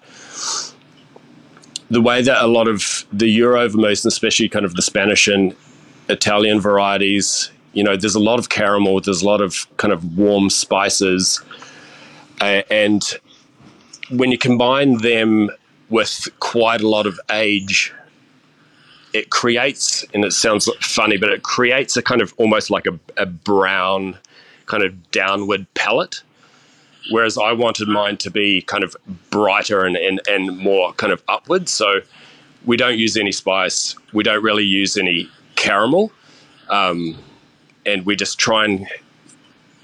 the 1.90 2.00
way 2.00 2.22
that 2.22 2.42
a 2.42 2.46
lot 2.46 2.68
of 2.68 3.06
the 3.12 3.28
Euro 3.28 3.68
vermouth, 3.68 4.04
especially 4.04 4.48
kind 4.48 4.64
of 4.64 4.74
the 4.74 4.82
Spanish 4.82 5.26
and 5.26 5.54
Italian 6.08 6.60
varieties, 6.60 7.50
you 7.72 7.84
know, 7.84 7.96
there's 7.96 8.14
a 8.14 8.20
lot 8.20 8.38
of 8.38 8.48
caramel, 8.48 9.00
there's 9.00 9.22
a 9.22 9.26
lot 9.26 9.40
of 9.40 9.66
kind 9.76 9.92
of 9.92 10.16
warm 10.16 10.50
spices, 10.50 11.40
uh, 12.40 12.62
and 12.70 13.02
when 14.10 14.30
you 14.30 14.38
combine 14.38 14.98
them 14.98 15.50
with 15.90 16.28
quite 16.40 16.80
a 16.80 16.88
lot 16.88 17.06
of 17.06 17.18
age, 17.30 17.92
it 19.12 19.30
creates, 19.30 20.04
and 20.14 20.24
it 20.24 20.32
sounds 20.32 20.68
funny, 20.80 21.16
but 21.16 21.30
it 21.30 21.42
creates 21.42 21.96
a 21.96 22.02
kind 22.02 22.20
of 22.20 22.34
almost 22.36 22.70
like 22.70 22.86
a, 22.86 22.98
a 23.16 23.26
brown, 23.26 24.16
kind 24.66 24.82
of 24.82 25.10
downward 25.10 25.66
palette. 25.74 26.22
Whereas 27.10 27.38
I 27.38 27.52
wanted 27.52 27.88
mine 27.88 28.18
to 28.18 28.30
be 28.30 28.60
kind 28.62 28.84
of 28.84 28.94
brighter 29.30 29.84
and, 29.84 29.96
and, 29.96 30.20
and 30.28 30.58
more 30.58 30.92
kind 30.94 31.10
of 31.12 31.22
upward. 31.26 31.68
So 31.68 32.00
we 32.66 32.76
don't 32.76 32.98
use 32.98 33.16
any 33.16 33.32
spice. 33.32 33.96
We 34.12 34.22
don't 34.22 34.42
really 34.42 34.64
use 34.64 34.96
any 34.98 35.30
caramel. 35.56 36.12
Um, 36.68 37.16
and 37.88 38.04
we 38.04 38.14
just 38.14 38.38
try 38.38 38.64
and 38.64 38.86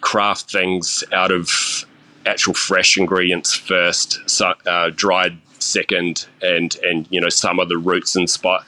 craft 0.00 0.50
things 0.50 1.02
out 1.12 1.32
of 1.32 1.87
actual 2.26 2.54
fresh 2.54 2.96
ingredients 2.96 3.54
first, 3.54 4.20
so, 4.28 4.54
uh, 4.66 4.90
dried 4.94 5.38
second, 5.58 6.26
and 6.42 6.76
and 6.82 7.06
you 7.11 7.20
know 7.20 7.28
some 7.30 7.58
of 7.58 7.68
the 7.68 7.78
roots 7.78 8.14
and 8.14 8.28
spice, 8.28 8.62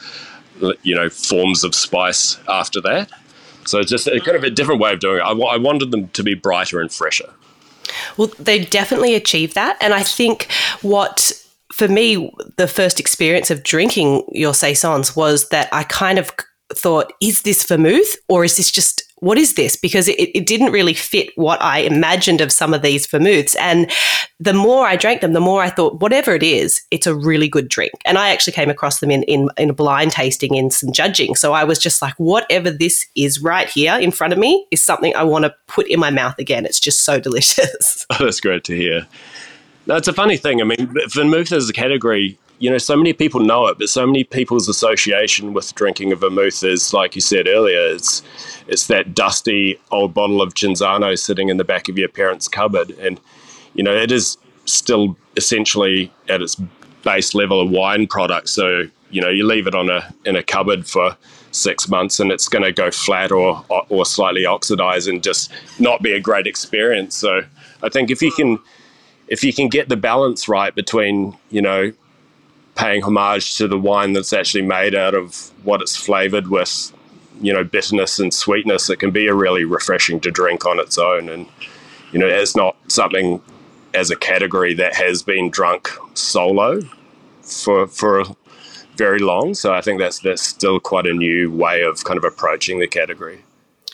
you 0.83 0.95
know 0.95 1.09
forms 1.09 1.63
of 1.65 1.75
spice 1.75 2.39
after 2.49 2.81
that. 2.81 3.11
So 3.65 3.81
it's 3.81 3.91
just 3.91 4.07
a, 4.07 4.21
kind 4.21 4.37
of 4.37 4.45
a 4.45 4.51
different 4.51 4.81
way 4.81 4.93
of 4.93 5.01
doing 5.01 5.19
it. 5.19 5.23
I, 5.23 5.33
I 5.33 5.57
wanted 5.57 5.91
them 5.91 6.09
to 6.09 6.23
be 6.23 6.35
brighter 6.35 6.81
and 6.81 6.91
fresher. 6.93 7.33
Well, 8.17 8.31
they 8.39 8.65
definitely 8.65 9.15
achieve 9.15 9.55
that, 9.55 9.77
and 9.81 9.93
I 9.93 10.03
think 10.03 10.51
what 10.83 11.33
for 11.73 11.89
me 11.89 12.33
the 12.57 12.69
first 12.69 12.99
experience 12.99 13.51
of 13.51 13.63
drinking 13.63 14.25
your 14.33 14.55
saisons 14.55 15.15
was 15.15 15.49
that 15.51 15.69
I 15.73 15.83
kind 15.83 16.19
of 16.19 16.33
thought, 16.73 17.13
is 17.21 17.43
this 17.43 17.65
vermouth 17.65 18.17
or 18.29 18.45
is 18.45 18.57
this 18.57 18.71
just 18.71 19.03
what 19.21 19.39
is 19.39 19.55
this? 19.55 19.77
Because 19.77 20.09
it, 20.09 20.19
it 20.19 20.47
didn't 20.47 20.73
really 20.73 20.93
fit 20.93 21.31
what 21.37 21.61
I 21.63 21.79
imagined 21.79 22.41
of 22.41 22.53
some 22.53 22.75
of 22.75 22.83
these 22.83 23.07
vermouths. 23.07 23.57
And 23.57 23.91
the 24.39 24.53
more 24.53 24.87
I 24.87 24.97
drank 24.97 25.23
them, 25.23 25.33
the 25.33 25.41
more 25.41 25.63
I 25.63 25.71
thought, 25.71 26.01
whatever 26.01 26.35
it 26.35 26.43
is, 26.43 26.83
it's 26.91 27.07
a 27.07 27.15
really 27.15 27.49
good 27.49 27.69
drink. 27.69 27.93
And 28.05 28.19
I 28.19 28.29
actually 28.29 28.53
came 28.53 28.69
across 28.69 29.01
them 29.01 29.11
in, 29.11 29.23
in, 29.25 29.49
in 29.57 29.71
a 29.71 29.75
blind 29.75 30.11
tasting 30.11 30.55
in 30.55 30.71
some 30.71 30.93
judging. 30.93 31.35
So 31.35 31.55
I 31.55 31.65
was 31.65 31.79
just 31.79 32.03
like, 32.03 32.15
whatever 32.19 32.71
this 32.71 33.07
is 33.17 33.41
right 33.43 33.69
here 33.69 33.99
in 33.99 34.11
front 34.11 34.35
of 34.35 34.39
me 34.39 34.67
is 34.71 34.85
something 34.85 35.17
I 35.17 35.23
want 35.23 35.47
to 35.47 35.55
put 35.67 35.87
in 35.89 35.99
my 35.99 36.11
mouth 36.11 36.39
again. 36.39 36.67
It's 36.67 36.81
just 36.81 37.05
so 37.05 37.19
delicious. 37.21 38.07
Oh, 38.19 38.25
that's 38.25 38.41
great 38.41 38.65
to 38.65 38.77
hear. 38.77 39.07
It's 39.89 40.09
a 40.09 40.13
funny 40.13 40.37
thing. 40.37 40.61
I 40.61 40.65
mean, 40.65 40.93
vermouth 41.09 41.53
as 41.53 41.69
a 41.69 41.73
category 41.73 42.39
you 42.59 42.71
know, 42.71 42.79
so 42.79 42.97
many 42.97 43.13
people 43.13 43.41
know 43.41 43.67
it, 43.67 43.79
but 43.79 43.89
so 43.89 44.07
many 44.07 44.25
people's 44.25 44.69
association 44.69 45.53
with 45.53 45.75
drinking 45.75 46.13
a 46.13 46.17
vermouth 46.17 46.65
is, 46.65 46.93
like 46.95 47.15
you 47.15 47.21
said 47.21 47.47
earlier, 47.47 47.95
it's 47.95 48.23
it's 48.67 48.87
that 48.87 49.15
dusty 49.15 49.79
old 49.91 50.15
bottle 50.15 50.41
of 50.41 50.55
Cinzano 50.55 51.19
sitting 51.19 51.49
in 51.49 51.57
the 51.57 51.65
back 51.65 51.89
of 51.89 51.99
your 51.99 52.09
parents' 52.09 52.49
cupboard, 52.49 52.91
and 52.93 53.21
you 53.75 53.83
know, 53.83 53.95
it 53.95 54.11
is 54.11 54.39
still 54.65 55.17
essentially 55.37 56.13
at 56.29 56.41
its 56.41 56.57
base 57.03 57.35
level 57.35 57.61
a 57.61 57.65
wine 57.65 58.07
product. 58.07 58.49
So 58.49 58.85
you 59.11 59.21
know, 59.21 59.29
you 59.29 59.47
leave 59.47 59.67
it 59.67 59.75
on 59.75 59.91
a 59.91 60.13
in 60.25 60.37
a 60.37 60.43
cupboard 60.43 60.87
for 60.87 61.17
six 61.53 61.89
months, 61.89 62.21
and 62.21 62.33
it's 62.33 62.49
going 62.49 62.65
to 62.65 62.73
go 62.73 62.91
flat 62.91 63.31
or 63.33 63.65
or 63.89 64.07
slightly 64.07 64.47
oxidize 64.47 65.07
and 65.07 65.23
just 65.23 65.53
not 65.79 66.03
be 66.03 66.13
a 66.13 66.21
great 66.21 66.47
experience. 66.47 67.15
So 67.15 67.43
I 67.83 67.89
think 67.91 68.11
if 68.11 68.23
you 68.23 68.31
hmm. 68.31 68.37
can 68.37 68.59
if 69.29 69.45
you 69.45 69.53
can 69.53 69.69
get 69.69 69.89
the 69.89 69.97
balance 69.97 70.49
right 70.49 70.75
between 70.75 71.37
you 71.51 71.61
know 71.61 71.93
paying 72.77 73.03
homage 73.03 73.57
to 73.57 73.67
the 73.67 73.79
wine 73.79 74.13
that's 74.13 74.33
actually 74.33 74.63
made 74.63 74.95
out 74.95 75.15
of 75.15 75.51
what 75.65 75.83
it's 75.83 75.97
flavored 75.97 76.49
with 76.49 76.93
you 77.41 77.53
know 77.53 77.65
bitterness 77.65 78.19
and 78.19 78.33
sweetness. 78.33 78.89
It 78.89 78.99
can 78.99 79.11
be 79.11 79.27
a 79.27 79.35
really 79.35 79.65
refreshing 79.65 80.21
to 80.21 80.31
drink 80.31 80.65
on 80.65 80.79
its 80.79 80.99
own. 80.99 81.29
And 81.29 81.47
you 82.13 82.19
know 82.19 82.27
it's 82.27 82.57
not 82.57 82.77
something 82.89 83.43
as 83.95 84.11
a 84.11 84.17
category 84.17 84.75
that 84.75 84.95
has 84.95 85.23
been 85.23 85.51
drunk 85.51 85.91
solo 86.15 86.81
for 87.43 87.87
for 87.89 88.25
very 88.97 89.19
long. 89.19 89.55
So 89.55 89.75
i 89.75 89.81
think 89.81 89.99
that's 89.99 90.21
that's 90.21 90.43
still 90.43 90.81
quite 90.81 91.07
a 91.07 91.13
new 91.13 91.51
way 91.51 91.83
of 91.83 92.05
kind 92.05 92.19
of 92.19 92.25
approaching 92.25 92.79
the 92.79 92.87
category. 92.87 93.43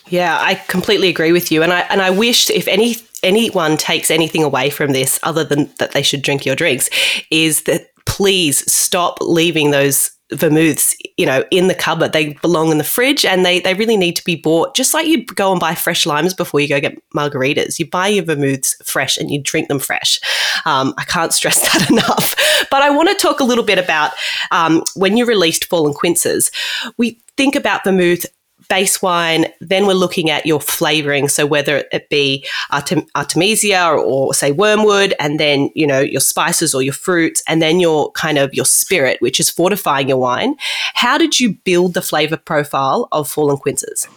Yeah, 0.09 0.37
I 0.41 0.55
completely 0.55 1.07
agree 1.07 1.31
with 1.31 1.51
you, 1.51 1.63
and 1.63 1.71
I 1.71 1.81
and 1.89 2.01
I 2.01 2.09
wish 2.09 2.49
if 2.49 2.67
any 2.67 2.97
anyone 3.23 3.77
takes 3.77 4.11
anything 4.11 4.43
away 4.43 4.69
from 4.69 4.91
this, 4.91 5.17
other 5.23 5.45
than 5.45 5.71
that 5.79 5.93
they 5.93 6.03
should 6.03 6.21
drink 6.21 6.45
your 6.45 6.57
drinks, 6.57 6.89
is 7.31 7.63
that 7.63 7.92
please 8.05 8.71
stop 8.71 9.17
leaving 9.21 9.71
those 9.71 10.11
vermouths, 10.31 10.95
you 11.17 11.25
know, 11.25 11.43
in 11.51 11.67
the 11.67 11.75
cupboard. 11.75 12.13
They 12.13 12.33
belong 12.33 12.71
in 12.71 12.77
the 12.77 12.83
fridge 12.83 13.25
and 13.25 13.45
they, 13.45 13.59
they 13.59 13.73
really 13.73 13.97
need 13.97 14.15
to 14.15 14.23
be 14.23 14.35
bought 14.35 14.75
just 14.75 14.93
like 14.93 15.07
you 15.07 15.25
go 15.25 15.51
and 15.51 15.59
buy 15.59 15.75
fresh 15.75 16.05
limes 16.05 16.33
before 16.33 16.59
you 16.59 16.67
go 16.67 16.79
get 16.79 16.97
margaritas. 17.15 17.79
You 17.79 17.89
buy 17.89 18.07
your 18.07 18.25
vermouths 18.25 18.75
fresh 18.83 19.17
and 19.17 19.29
you 19.29 19.41
drink 19.41 19.67
them 19.67 19.79
fresh. 19.79 20.19
Um, 20.65 20.93
I 20.97 21.03
can't 21.03 21.33
stress 21.43 21.61
that 21.61 21.89
enough. 21.89 22.35
But 22.69 22.81
I 22.81 22.89
want 22.89 23.09
to 23.09 23.15
talk 23.15 23.39
a 23.39 23.45
little 23.45 23.63
bit 23.63 23.77
about 23.77 24.11
um, 24.51 24.83
when 24.95 25.17
you 25.17 25.25
released 25.25 25.65
Fallen 25.65 25.93
Quinces. 25.93 26.51
We 26.97 27.19
think 27.37 27.55
about 27.55 27.83
vermouth 27.83 28.25
base 28.69 29.01
wine, 29.01 29.47
then 29.59 29.85
we're 29.85 29.93
looking 29.93 30.29
at 30.29 30.45
your 30.45 30.59
flavoring. 30.59 31.27
So 31.27 31.45
whether 31.45 31.85
it 31.91 32.09
be 32.09 32.45
Artem- 32.71 33.07
Artemisia 33.15 33.87
or, 33.87 33.97
or, 33.97 34.33
say 34.33 34.51
wormwood, 34.51 35.13
and 35.19 35.39
then 35.39 35.69
you 35.75 35.87
know 35.87 35.99
your 35.99 36.21
spices 36.21 36.73
or 36.73 36.81
your 36.81 36.93
fruits, 36.93 37.43
and 37.47 37.61
then 37.61 37.79
your 37.79 38.11
kind 38.11 38.37
of 38.37 38.53
your 38.53 38.65
spirit, 38.65 39.21
which 39.21 39.39
is 39.39 39.49
fortifying 39.49 40.09
your 40.09 40.17
wine. 40.17 40.55
How 40.95 41.17
did 41.17 41.39
you 41.39 41.53
build 41.63 41.93
the 41.93 42.01
flavor 42.01 42.37
profile 42.37 43.07
of 43.11 43.29
Fallen 43.29 43.57
Quinces? 43.57 44.07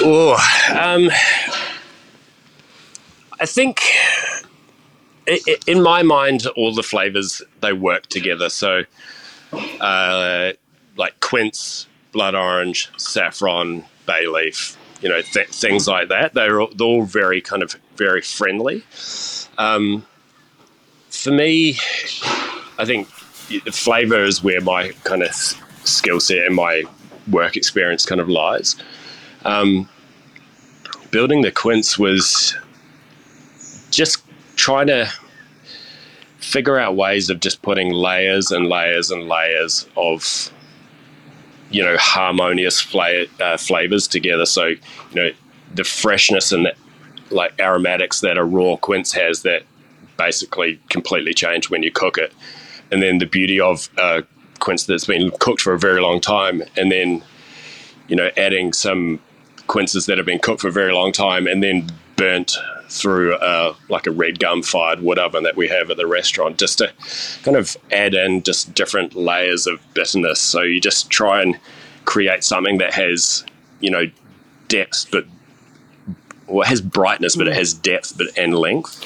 Oh, 0.00 0.34
um, 0.78 1.10
I 3.40 3.46
think 3.46 3.80
in 5.66 5.82
my 5.82 6.02
mind, 6.02 6.46
all 6.56 6.74
the 6.74 6.82
flavors 6.82 7.42
they 7.60 7.72
work 7.72 8.06
together. 8.06 8.48
So, 8.48 8.84
uh, 9.80 10.52
like 10.96 11.20
quince, 11.20 11.86
blood 12.18 12.34
orange, 12.34 12.90
saffron, 12.96 13.84
bay 14.04 14.26
leaf, 14.26 14.76
you 15.00 15.08
know, 15.08 15.22
th- 15.22 15.50
things 15.50 15.86
like 15.86 16.08
that. 16.08 16.34
They're 16.34 16.60
all, 16.60 16.70
they're 16.74 16.84
all 16.84 17.04
very 17.04 17.40
kind 17.40 17.62
of 17.62 17.76
very 17.94 18.22
friendly. 18.22 18.82
Um, 19.56 20.04
for 21.10 21.30
me, 21.30 21.78
I 22.76 22.84
think 22.84 23.06
the 23.48 23.70
flavor 23.70 24.24
is 24.24 24.42
where 24.42 24.60
my 24.60 24.90
kind 25.04 25.22
of 25.22 25.32
skill 25.84 26.18
set 26.18 26.38
and 26.38 26.56
my 26.56 26.82
work 27.30 27.56
experience 27.56 28.04
kind 28.04 28.20
of 28.20 28.28
lies. 28.28 28.74
Um, 29.44 29.88
building 31.12 31.42
the 31.42 31.52
quince 31.52 32.00
was 32.00 32.56
just 33.92 34.24
trying 34.56 34.88
to 34.88 35.08
figure 36.38 36.80
out 36.80 36.96
ways 36.96 37.30
of 37.30 37.38
just 37.38 37.62
putting 37.62 37.92
layers 37.92 38.50
and 38.50 38.66
layers 38.66 39.12
and 39.12 39.28
layers 39.28 39.86
of 39.96 40.50
you 41.70 41.82
know 41.82 41.96
harmonious 41.98 42.80
fla- 42.80 43.26
uh, 43.40 43.56
flavors 43.56 44.06
together. 44.06 44.46
So 44.46 44.66
you 44.66 44.78
know 45.14 45.30
the 45.74 45.84
freshness 45.84 46.52
and 46.52 46.66
the, 46.66 46.74
like 47.30 47.52
aromatics 47.60 48.20
that 48.20 48.38
a 48.38 48.44
raw 48.44 48.76
quince 48.76 49.12
has 49.12 49.42
that 49.42 49.62
basically 50.16 50.80
completely 50.88 51.34
change 51.34 51.70
when 51.70 51.82
you 51.82 51.90
cook 51.90 52.18
it, 52.18 52.32
and 52.90 53.02
then 53.02 53.18
the 53.18 53.26
beauty 53.26 53.60
of 53.60 53.88
uh, 53.98 54.22
quince 54.58 54.84
that's 54.84 55.06
been 55.06 55.30
cooked 55.38 55.60
for 55.60 55.72
a 55.72 55.78
very 55.78 56.00
long 56.00 56.20
time, 56.20 56.62
and 56.76 56.90
then 56.90 57.22
you 58.08 58.16
know 58.16 58.30
adding 58.36 58.72
some 58.72 59.20
quinces 59.66 60.06
that 60.06 60.16
have 60.16 60.26
been 60.26 60.38
cooked 60.38 60.62
for 60.62 60.68
a 60.68 60.72
very 60.72 60.92
long 60.92 61.12
time 61.12 61.46
and 61.46 61.62
then 61.62 61.86
burnt 62.16 62.56
through 62.88 63.34
uh, 63.34 63.74
like 63.88 64.06
a 64.06 64.10
red 64.10 64.38
gum 64.38 64.62
fired 64.62 65.00
wood 65.00 65.18
oven 65.18 65.44
that 65.44 65.56
we 65.56 65.68
have 65.68 65.90
at 65.90 65.96
the 65.96 66.06
restaurant, 66.06 66.58
just 66.58 66.78
to 66.78 66.92
kind 67.42 67.56
of 67.56 67.76
add 67.92 68.14
in 68.14 68.42
just 68.42 68.74
different 68.74 69.14
layers 69.14 69.66
of 69.66 69.80
bitterness. 69.94 70.40
So 70.40 70.62
you 70.62 70.80
just 70.80 71.10
try 71.10 71.42
and 71.42 71.58
create 72.04 72.44
something 72.44 72.78
that 72.78 72.94
has, 72.94 73.44
you 73.80 73.90
know, 73.90 74.06
depth, 74.68 75.06
but 75.10 75.26
well, 76.46 76.62
it 76.62 76.68
has 76.68 76.80
brightness, 76.80 77.36
but 77.36 77.48
it 77.48 77.54
has 77.54 77.74
depth 77.74 78.16
but 78.16 78.26
and 78.38 78.54
length. 78.54 79.04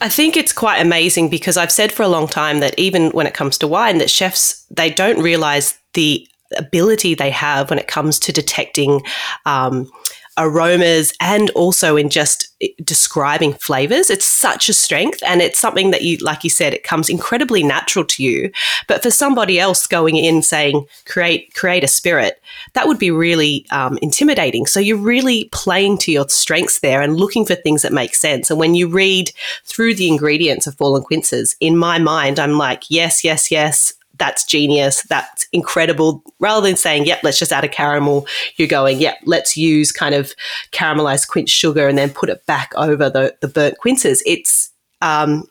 I 0.00 0.08
think 0.08 0.36
it's 0.36 0.52
quite 0.52 0.80
amazing 0.80 1.28
because 1.28 1.56
I've 1.56 1.70
said 1.70 1.92
for 1.92 2.02
a 2.02 2.08
long 2.08 2.26
time 2.26 2.58
that 2.58 2.76
even 2.78 3.10
when 3.10 3.26
it 3.26 3.34
comes 3.34 3.56
to 3.58 3.68
wine, 3.68 3.98
that 3.98 4.10
chefs 4.10 4.66
they 4.70 4.90
don't 4.90 5.22
realize 5.22 5.78
the 5.94 6.26
ability 6.56 7.14
they 7.14 7.30
have 7.30 7.70
when 7.70 7.78
it 7.78 7.88
comes 7.88 8.18
to 8.18 8.32
detecting 8.32 9.02
um, 9.46 9.90
aromas 10.38 11.12
and 11.20 11.50
also 11.50 11.96
in 11.96 12.08
just 12.08 12.48
describing 12.84 13.52
flavors. 13.54 14.08
It's 14.08 14.24
such 14.24 14.68
a 14.68 14.72
strength 14.72 15.22
and 15.26 15.42
it's 15.42 15.58
something 15.58 15.90
that 15.90 16.02
you, 16.02 16.16
like 16.18 16.44
you 16.44 16.50
said, 16.50 16.72
it 16.72 16.84
comes 16.84 17.08
incredibly 17.08 17.62
natural 17.62 18.04
to 18.04 18.22
you. 18.22 18.50
But 18.88 19.02
for 19.02 19.10
somebody 19.10 19.58
else 19.58 19.86
going 19.86 20.16
in 20.16 20.42
saying, 20.42 20.86
create, 21.06 21.54
create 21.54 21.84
a 21.84 21.88
spirit, 21.88 22.40
that 22.74 22.86
would 22.86 22.98
be 22.98 23.10
really 23.10 23.66
um, 23.70 23.98
intimidating. 24.00 24.66
So 24.66 24.80
you're 24.80 24.96
really 24.96 25.46
playing 25.52 25.98
to 25.98 26.12
your 26.12 26.28
strengths 26.28 26.80
there 26.80 27.02
and 27.02 27.16
looking 27.16 27.44
for 27.44 27.54
things 27.54 27.82
that 27.82 27.92
make 27.92 28.14
sense. 28.14 28.50
And 28.50 28.58
when 28.58 28.74
you 28.74 28.88
read 28.88 29.32
through 29.64 29.94
the 29.94 30.08
ingredients 30.08 30.66
of 30.66 30.76
Fallen 30.76 31.02
Quinces, 31.02 31.56
in 31.60 31.76
my 31.76 31.98
mind, 31.98 32.38
I'm 32.38 32.58
like, 32.58 32.84
yes, 32.88 33.24
yes, 33.24 33.50
yes 33.50 33.94
that's 34.22 34.44
genius, 34.44 35.02
that's 35.08 35.48
incredible. 35.52 36.22
Rather 36.38 36.64
than 36.64 36.76
saying, 36.76 37.06
yep, 37.06 37.18
let's 37.24 37.40
just 37.40 37.50
add 37.50 37.64
a 37.64 37.68
caramel, 37.68 38.24
you're 38.54 38.68
going, 38.68 39.00
yep, 39.00 39.16
let's 39.24 39.56
use 39.56 39.90
kind 39.90 40.14
of 40.14 40.32
caramelized 40.70 41.26
quince 41.26 41.50
sugar 41.50 41.88
and 41.88 41.98
then 41.98 42.08
put 42.08 42.28
it 42.28 42.46
back 42.46 42.72
over 42.76 43.10
the, 43.10 43.34
the 43.40 43.48
burnt 43.48 43.78
quinces. 43.78 44.22
It's, 44.24 44.70
um, 45.00 45.48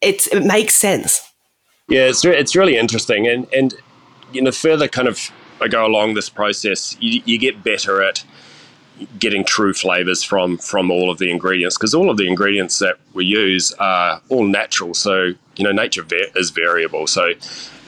it's, 0.00 0.28
it 0.28 0.44
makes 0.46 0.74
sense. 0.74 1.30
Yeah, 1.88 2.06
it's, 2.06 2.24
re- 2.24 2.38
it's 2.38 2.56
really 2.56 2.78
interesting. 2.78 3.26
And, 3.26 3.52
and, 3.52 3.74
you 4.32 4.40
know, 4.40 4.50
further 4.50 4.88
kind 4.88 5.08
of 5.08 5.30
I 5.60 5.68
go 5.68 5.84
along 5.84 6.14
this 6.14 6.30
process, 6.30 6.96
you, 6.98 7.20
you 7.26 7.38
get 7.38 7.62
better 7.62 8.02
at 8.02 8.24
getting 9.18 9.44
true 9.44 9.74
flavors 9.74 10.22
from 10.22 10.56
from 10.56 10.90
all 10.90 11.10
of 11.10 11.18
the 11.18 11.30
ingredients 11.30 11.76
because 11.76 11.94
all 11.94 12.08
of 12.08 12.16
the 12.16 12.26
ingredients 12.26 12.78
that 12.78 12.96
we 13.12 13.26
use 13.26 13.70
are 13.74 14.22
all 14.30 14.46
natural 14.46 14.94
so 14.94 15.34
you 15.56 15.64
know 15.64 15.70
nature 15.70 16.02
is 16.34 16.48
variable 16.48 17.06
so 17.06 17.32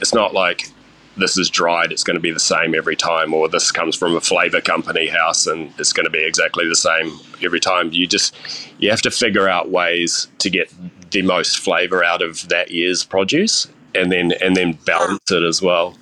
it's 0.00 0.14
not 0.14 0.34
like 0.34 0.70
this 1.16 1.36
is 1.36 1.50
dried, 1.50 1.90
it's 1.90 2.04
going 2.04 2.16
to 2.16 2.20
be 2.20 2.30
the 2.30 2.40
same 2.40 2.74
every 2.74 2.96
time, 2.96 3.34
or 3.34 3.48
this 3.48 3.72
comes 3.72 3.96
from 3.96 4.14
a 4.14 4.20
flavor 4.20 4.60
company 4.60 5.08
house 5.08 5.46
and 5.46 5.72
it's 5.78 5.92
going 5.92 6.04
to 6.04 6.10
be 6.10 6.24
exactly 6.24 6.68
the 6.68 6.76
same 6.76 7.18
every 7.42 7.60
time. 7.60 7.90
You 7.92 8.06
just 8.06 8.34
you 8.78 8.90
have 8.90 9.02
to 9.02 9.10
figure 9.10 9.48
out 9.48 9.70
ways 9.70 10.28
to 10.38 10.50
get 10.50 10.72
the 11.10 11.22
most 11.22 11.58
flavor 11.58 12.04
out 12.04 12.22
of 12.22 12.48
that 12.48 12.70
year's 12.70 13.04
produce. 13.04 13.66
And 13.94 14.12
then, 14.12 14.32
and 14.42 14.54
then 14.54 14.78
balance 14.84 15.30
it 15.30 15.42
as 15.42 15.62
well. 15.62 15.96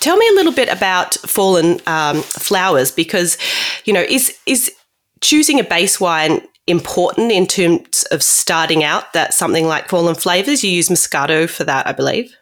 Tell 0.00 0.16
me 0.16 0.28
a 0.28 0.32
little 0.32 0.52
bit 0.52 0.68
about 0.68 1.14
fallen 1.14 1.80
um, 1.86 2.20
flowers, 2.20 2.90
because 2.90 3.38
you 3.84 3.92
know, 3.92 4.02
is 4.02 4.36
is 4.44 4.72
choosing 5.20 5.60
a 5.60 5.64
base 5.64 6.00
wine 6.00 6.42
important 6.66 7.30
in 7.30 7.46
terms 7.46 8.02
of 8.10 8.24
starting 8.24 8.82
out? 8.82 9.12
That 9.12 9.32
something 9.32 9.66
like 9.66 9.88
fallen 9.88 10.16
flavors. 10.16 10.64
You 10.64 10.72
use 10.72 10.88
Moscato 10.88 11.48
for 11.48 11.62
that, 11.62 11.86
I 11.86 11.92
believe. 11.92 12.36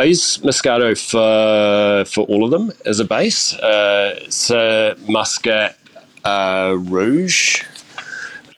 I 0.00 0.04
use 0.04 0.38
Moscato 0.38 0.96
for 0.98 2.06
for 2.06 2.24
all 2.24 2.42
of 2.42 2.50
them 2.50 2.72
as 2.86 3.00
a 3.00 3.04
base. 3.04 3.52
Uh, 3.52 4.18
it's 4.22 4.50
a 4.50 4.96
Muscat 5.06 5.76
uh, 6.24 6.74
Rouge 6.78 7.64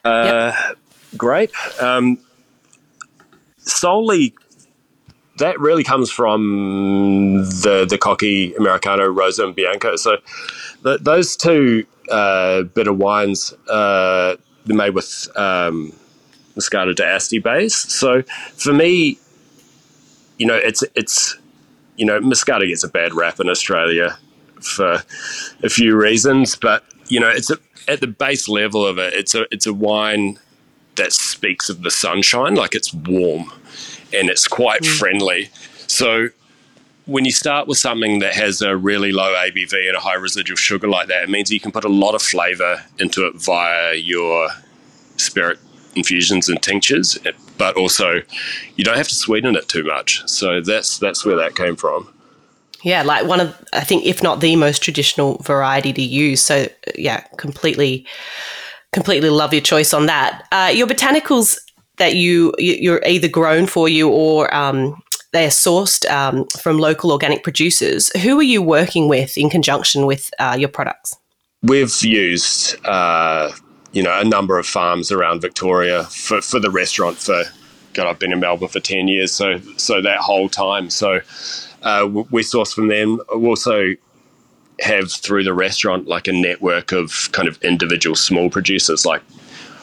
uh, 0.05 0.53
yep. 0.55 0.79
grape. 1.17 1.83
Um, 1.83 2.19
solely, 3.59 4.37
that 5.39 5.59
really 5.59 5.83
comes 5.83 6.13
from 6.13 7.39
the 7.39 7.87
the 7.91 7.99
Cocchi 7.99 8.55
Americano 8.55 9.09
Rosa 9.09 9.45
and 9.45 9.57
Bianco. 9.57 9.97
So 9.97 10.19
the, 10.83 10.99
those 10.99 11.35
two 11.35 11.85
uh, 12.09 12.63
bitter 12.63 12.93
wines 12.93 13.53
uh, 13.69 14.37
they're 14.65 14.77
made 14.77 14.95
with 14.95 15.29
um, 15.35 15.93
Moscato 16.55 16.95
d'Asti 16.95 17.41
base. 17.41 17.75
So 17.75 18.23
for 18.23 18.73
me, 18.73 19.19
you 20.39 20.47
know, 20.47 20.57
it's 20.57 20.83
it's 20.95 21.37
you 21.97 22.07
know, 22.07 22.21
Moscato 22.21 22.67
gets 22.67 22.85
a 22.85 22.89
bad 22.89 23.15
rap 23.15 23.41
in 23.41 23.49
Australia 23.49 24.19
for 24.61 25.03
a 25.63 25.69
few 25.69 25.97
reasons, 25.97 26.57
but 26.57 26.85
you 27.09 27.21
know, 27.21 27.29
it's 27.29 27.51
a, 27.51 27.59
at 27.89 28.01
the 28.01 28.07
base 28.07 28.49
level 28.49 28.87
of 28.87 28.99
it. 28.99 29.15
It's 29.15 29.35
a 29.35 29.47
it's 29.51 29.67
a 29.67 29.75
wine 29.75 30.39
that 30.97 31.13
speaks 31.13 31.69
of 31.69 31.83
the 31.83 31.91
sunshine, 31.91 32.55
like 32.55 32.75
it's 32.75 32.93
warm 32.93 33.53
and 34.13 34.29
it's 34.29 34.47
quite 34.47 34.83
mm. 34.83 34.99
friendly. 34.99 35.51
So 35.87 36.29
when 37.07 37.25
you 37.25 37.33
start 37.33 37.67
with 37.67 37.79
something 37.79 38.21
that 38.21 38.35
has 38.35 38.63
a 38.63 38.77
really 38.77 39.11
low 39.11 39.35
ABV 39.35 39.89
and 39.89 39.97
a 39.97 40.01
high 40.01 40.15
residual 40.15 40.57
sugar 40.57 40.87
like 40.87 41.09
that, 41.09 41.25
it 41.25 41.31
means 41.31 41.51
you 41.51 41.61
can 41.61 41.73
put 41.73 41.85
a 41.85 41.89
lot 41.89 42.15
of 42.15 42.23
flavor 42.23 42.83
into 42.99 43.27
it 43.27 43.35
via 43.37 43.95
your 43.95 44.51
spirit 45.17 45.59
infusions 45.95 46.49
and 46.49 46.63
tinctures, 46.63 47.19
but 47.59 47.77
also 47.77 48.23
you 48.77 48.85
don't 48.85 48.97
have 48.97 49.09
to 49.09 49.15
sweeten 49.15 49.57
it 49.57 49.69
too 49.69 49.85
much. 49.85 50.23
So 50.27 50.61
that's 50.61 50.99
that's 50.99 51.25
where 51.25 51.37
that 51.37 51.55
came 51.55 51.77
from. 51.77 52.13
Yeah, 52.83 53.03
like 53.03 53.27
one 53.27 53.41
of 53.41 53.65
I 53.73 53.85
think 53.85 54.05
if 54.05 54.23
not 54.23 54.41
the 54.41 54.57
most 54.57 54.83
traditional 54.83 55.39
variety 55.39 55.93
to 55.93 56.03
use. 56.03 56.41
So 56.41 56.67
yeah, 56.97 57.21
completely, 57.37 58.07
completely 58.93 59.31
love 59.31 59.53
your 59.53 59.63
choice 59.63 59.95
on 59.95 60.07
that. 60.07 60.47
Uh, 60.51 60.73
your 60.75 60.87
botanicals 60.87 61.59
that 61.99 62.17
you 62.17 62.53
you're 62.59 63.05
either 63.07 63.29
grown 63.29 63.67
for 63.67 63.89
you 63.89 64.09
or 64.09 64.53
um, 64.55 65.01
they 65.33 65.45
are 65.45 65.51
sourced 65.51 66.09
um, 66.11 66.47
from 66.61 66.79
local 66.79 67.13
organic 67.13 67.43
producers. 67.43 68.11
Who 68.21 68.39
are 68.39 68.43
you 68.45 68.63
working 68.63 69.09
with 69.09 69.39
in 69.39 69.49
conjunction 69.49 70.07
with 70.07 70.31
uh, 70.39 70.57
your 70.59 70.69
products? 70.69 71.17
We've 71.63 72.03
used 72.03 72.77
uh, 72.85 73.53
you 73.93 74.03
know 74.03 74.19
a 74.19 74.25
number 74.25 74.59
of 74.59 74.67
farms 74.67 75.13
around 75.13 75.41
Victoria 75.41 76.05
for, 76.05 76.41
for 76.41 76.59
the 76.59 76.71
restaurant 76.71 77.19
for 77.19 77.45
God 77.93 78.07
I've 78.07 78.19
been 78.19 78.33
in 78.33 78.41
Melbourne 78.41 78.69
for 78.69 78.81
ten 78.81 79.09
years 79.09 79.33
so 79.33 79.61
so 79.77 80.01
that 80.03 80.19
whole 80.19 80.49
time 80.49 80.91
so 80.91 81.21
uh, 81.83 82.09
we 82.31 82.43
source 82.43 82.73
from 82.73 82.89
them. 82.89 83.21
We 83.37 83.49
also 83.49 83.95
have 84.81 85.13
through 85.13 85.45
the 85.45 85.55
restaurant 85.55 86.07
like 86.07 86.27
a 86.29 86.33
network 86.33 86.93
of 86.93 87.31
kind 87.33 87.49
of 87.49 87.63
individual 87.63 88.17
small 88.17 88.51
producers. 88.51 89.05
Like 89.05 89.23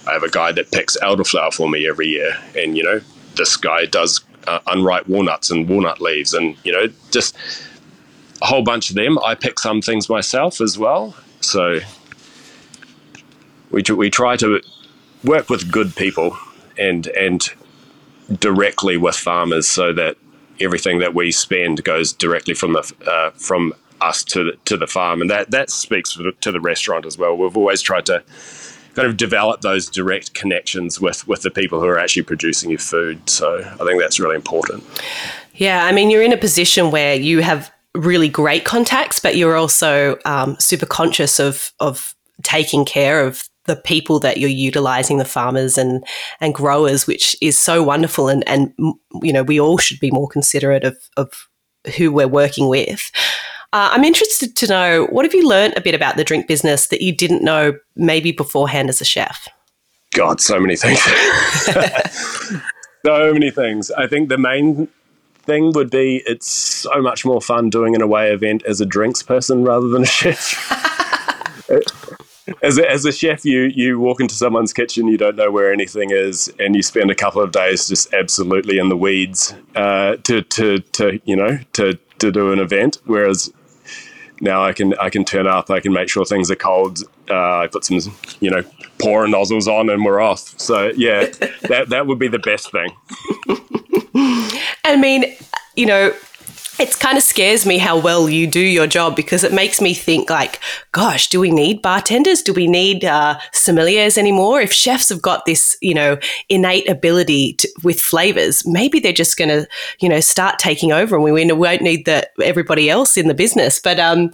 I 0.07 0.13
have 0.13 0.23
a 0.23 0.29
guy 0.29 0.51
that 0.53 0.71
picks 0.71 0.97
elderflower 0.97 1.53
for 1.53 1.69
me 1.69 1.87
every 1.87 2.07
year, 2.07 2.37
and 2.55 2.77
you 2.77 2.83
know 2.83 3.01
this 3.35 3.57
guy 3.57 3.85
does 3.85 4.21
uh, 4.47 4.59
unripe 4.67 5.07
walnuts 5.07 5.51
and 5.51 5.67
walnut 5.67 6.01
leaves, 6.01 6.33
and 6.33 6.57
you 6.63 6.71
know 6.71 6.87
just 7.11 7.37
a 8.41 8.45
whole 8.45 8.63
bunch 8.63 8.89
of 8.89 8.95
them. 8.95 9.19
I 9.19 9.35
pick 9.35 9.59
some 9.59 9.81
things 9.81 10.09
myself 10.09 10.61
as 10.61 10.77
well, 10.77 11.15
so 11.41 11.79
we 13.71 13.83
we 13.95 14.09
try 14.09 14.35
to 14.37 14.61
work 15.23 15.49
with 15.49 15.71
good 15.71 15.95
people 15.95 16.37
and 16.77 17.07
and 17.07 17.49
directly 18.39 18.97
with 18.97 19.15
farmers 19.15 19.67
so 19.67 19.91
that 19.93 20.15
everything 20.59 20.99
that 20.99 21.13
we 21.15 21.31
spend 21.31 21.83
goes 21.83 22.13
directly 22.13 22.53
from 22.53 22.73
the 22.73 22.93
uh, 23.07 23.31
from 23.31 23.73
us 24.01 24.23
to 24.23 24.45
the, 24.45 24.57
to 24.65 24.77
the 24.77 24.87
farm, 24.87 25.21
and 25.21 25.29
that 25.29 25.51
that 25.51 25.69
speaks 25.69 26.17
to 26.41 26.51
the 26.51 26.61
restaurant 26.61 27.05
as 27.05 27.17
well. 27.17 27.35
We've 27.35 27.57
always 27.57 27.81
tried 27.81 28.05
to 28.07 28.23
kind 28.95 29.07
of 29.07 29.17
develop 29.17 29.61
those 29.61 29.89
direct 29.89 30.33
connections 30.33 30.99
with 30.99 31.27
with 31.27 31.41
the 31.41 31.51
people 31.51 31.79
who 31.79 31.87
are 31.87 31.99
actually 31.99 32.23
producing 32.23 32.69
your 32.69 32.79
food. 32.79 33.29
So 33.29 33.59
I 33.59 33.85
think 33.85 33.99
that's 33.99 34.19
really 34.19 34.35
important. 34.35 34.83
Yeah, 35.53 35.85
I 35.85 35.91
mean, 35.91 36.09
you're 36.09 36.23
in 36.23 36.33
a 36.33 36.37
position 36.37 36.91
where 36.91 37.15
you 37.15 37.41
have 37.41 37.71
really 37.95 38.29
great 38.29 38.63
contacts, 38.65 39.19
but 39.19 39.35
you're 39.35 39.55
also 39.55 40.17
um, 40.25 40.55
super 40.59 40.85
conscious 40.85 41.39
of 41.39 41.73
of 41.79 42.15
taking 42.43 42.85
care 42.85 43.25
of 43.25 43.49
the 43.69 43.75
people 43.75 44.19
that 44.19 44.37
you're 44.37 44.49
utilizing, 44.49 45.19
the 45.19 45.25
farmers 45.25 45.77
and 45.77 46.03
and 46.41 46.55
growers, 46.55 47.05
which 47.05 47.35
is 47.39 47.57
so 47.57 47.83
wonderful. 47.83 48.27
And 48.27 48.45
and 48.47 48.73
you 49.21 49.31
know, 49.31 49.43
we 49.43 49.59
all 49.59 49.77
should 49.77 49.99
be 49.99 50.11
more 50.11 50.27
considerate 50.27 50.83
of 50.83 50.97
of 51.15 51.47
who 51.95 52.11
we're 52.11 52.27
working 52.27 52.67
with. 52.67 53.11
Uh, 53.71 53.89
I'm 53.91 54.03
interested 54.03 54.55
to 54.55 54.67
know 54.67 55.05
what 55.11 55.25
have 55.25 55.35
you 55.35 55.47
learned 55.47 55.77
a 55.77 55.81
bit 55.81 55.93
about 55.93 56.17
the 56.17 56.23
drink 56.23 56.47
business 56.47 56.87
that 56.87 57.01
you 57.01 57.15
didn't 57.15 57.43
know 57.43 57.77
maybe 57.95 58.31
beforehand 58.31 58.89
as 58.89 58.99
a 58.99 59.05
chef. 59.05 59.47
God, 60.15 60.41
so 60.41 60.59
many 60.59 60.75
things. 60.75 60.99
so 63.05 63.31
many 63.31 63.51
things. 63.51 63.91
I 63.91 64.07
think 64.07 64.29
the 64.29 64.39
main 64.39 64.87
thing 65.43 65.71
would 65.73 65.91
be 65.91 66.23
it's 66.25 66.49
so 66.49 66.99
much 66.99 67.23
more 67.23 67.41
fun 67.41 67.69
doing 67.69 67.93
an 67.93 68.01
away 68.01 68.31
event 68.31 68.63
as 68.65 68.81
a 68.81 68.85
drinks 68.87 69.21
person 69.21 69.63
rather 69.63 69.87
than 69.87 70.01
a 70.01 70.07
chef 70.07 70.57
as 72.61 72.77
a, 72.77 72.89
as 72.89 73.05
a 73.05 73.11
chef, 73.11 73.45
you 73.45 73.63
you 73.73 73.99
walk 73.99 74.19
into 74.19 74.35
someone's 74.35 74.73
kitchen, 74.73 75.07
you 75.07 75.17
don't 75.17 75.35
know 75.35 75.51
where 75.51 75.71
anything 75.71 76.11
is, 76.11 76.51
and 76.59 76.75
you 76.75 76.81
spend 76.81 77.11
a 77.11 77.15
couple 77.15 77.41
of 77.41 77.51
days 77.51 77.87
just 77.87 78.13
absolutely 78.13 78.79
in 78.79 78.89
the 78.89 78.97
weeds 78.97 79.53
uh, 79.75 80.17
to 80.23 80.41
to 80.41 80.79
to 80.79 81.19
you 81.25 81.35
know 81.35 81.59
to 81.73 81.97
to 82.19 82.31
do 82.31 82.51
an 82.51 82.59
event. 82.59 82.99
Whereas 83.05 83.51
now 84.41 84.63
I 84.63 84.73
can 84.73 84.93
I 84.99 85.09
can 85.09 85.25
turn 85.25 85.47
up, 85.47 85.69
I 85.69 85.79
can 85.79 85.93
make 85.93 86.09
sure 86.09 86.25
things 86.25 86.51
are 86.51 86.55
cold. 86.55 86.99
Uh, 87.29 87.59
I 87.59 87.67
put 87.67 87.85
some 87.85 87.99
you 88.39 88.49
know 88.49 88.63
pour 88.99 89.27
nozzles 89.27 89.67
on, 89.67 89.89
and 89.89 90.03
we're 90.03 90.19
off. 90.19 90.59
So 90.59 90.91
yeah, 90.95 91.25
that 91.63 91.87
that 91.89 92.07
would 92.07 92.19
be 92.19 92.27
the 92.27 92.39
best 92.39 92.71
thing. 92.71 92.89
I 94.83 94.97
mean, 94.97 95.35
you 95.75 95.85
know, 95.85 96.13
it 96.79 96.99
kind 96.99 97.17
of 97.17 97.23
scares 97.23 97.65
me 97.65 97.77
how 97.77 97.99
well 97.99 98.29
you 98.29 98.47
do 98.47 98.59
your 98.59 98.87
job 98.87 99.15
because 99.15 99.43
it 99.43 99.53
makes 99.53 99.81
me 99.81 99.93
think 99.93 100.29
like 100.29 100.59
gosh 100.91 101.27
do 101.27 101.39
we 101.39 101.51
need 101.51 101.81
bartenders? 101.81 102.41
Do 102.41 102.53
we 102.53 102.67
need 102.67 103.05
uh, 103.05 103.39
sommeliers 103.53 104.17
anymore? 104.17 104.61
If 104.61 104.71
chefs 104.71 105.09
have 105.09 105.21
got 105.21 105.45
this 105.45 105.77
you 105.81 105.93
know 105.93 106.17
innate 106.47 106.89
ability 106.89 107.53
to, 107.53 107.69
with 107.83 107.99
flavors 107.99 108.65
maybe 108.65 108.99
they're 108.99 109.13
just 109.13 109.37
going 109.37 109.49
to 109.49 109.67
you 109.99 110.09
know 110.09 110.19
start 110.19 110.59
taking 110.59 110.91
over 110.91 111.15
and 111.15 111.23
we 111.23 111.31
won't 111.31 111.81
need 111.81 112.05
the 112.05 112.29
everybody 112.43 112.89
else 112.89 113.17
in 113.17 113.27
the 113.27 113.33
business. 113.33 113.79
But 113.79 113.99
um 113.99 114.31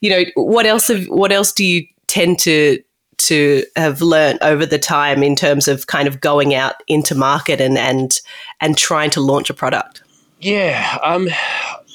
you 0.00 0.10
know 0.10 0.24
what 0.34 0.66
else 0.66 0.88
have, 0.88 1.06
what 1.06 1.32
else 1.32 1.52
do 1.52 1.64
you 1.64 1.86
tend 2.06 2.38
to 2.40 2.82
to 3.18 3.64
have 3.76 4.02
learned 4.02 4.38
over 4.42 4.66
the 4.66 4.78
time 4.78 5.22
in 5.22 5.34
terms 5.34 5.68
of 5.68 5.86
kind 5.86 6.06
of 6.06 6.20
going 6.20 6.54
out 6.54 6.74
into 6.86 7.14
market 7.14 7.60
and 7.60 7.78
and 7.78 8.20
and 8.60 8.76
trying 8.76 9.10
to 9.10 9.20
launch 9.20 9.50
a 9.50 9.54
product? 9.54 10.02
Yeah 10.40 10.98
um 11.02 11.28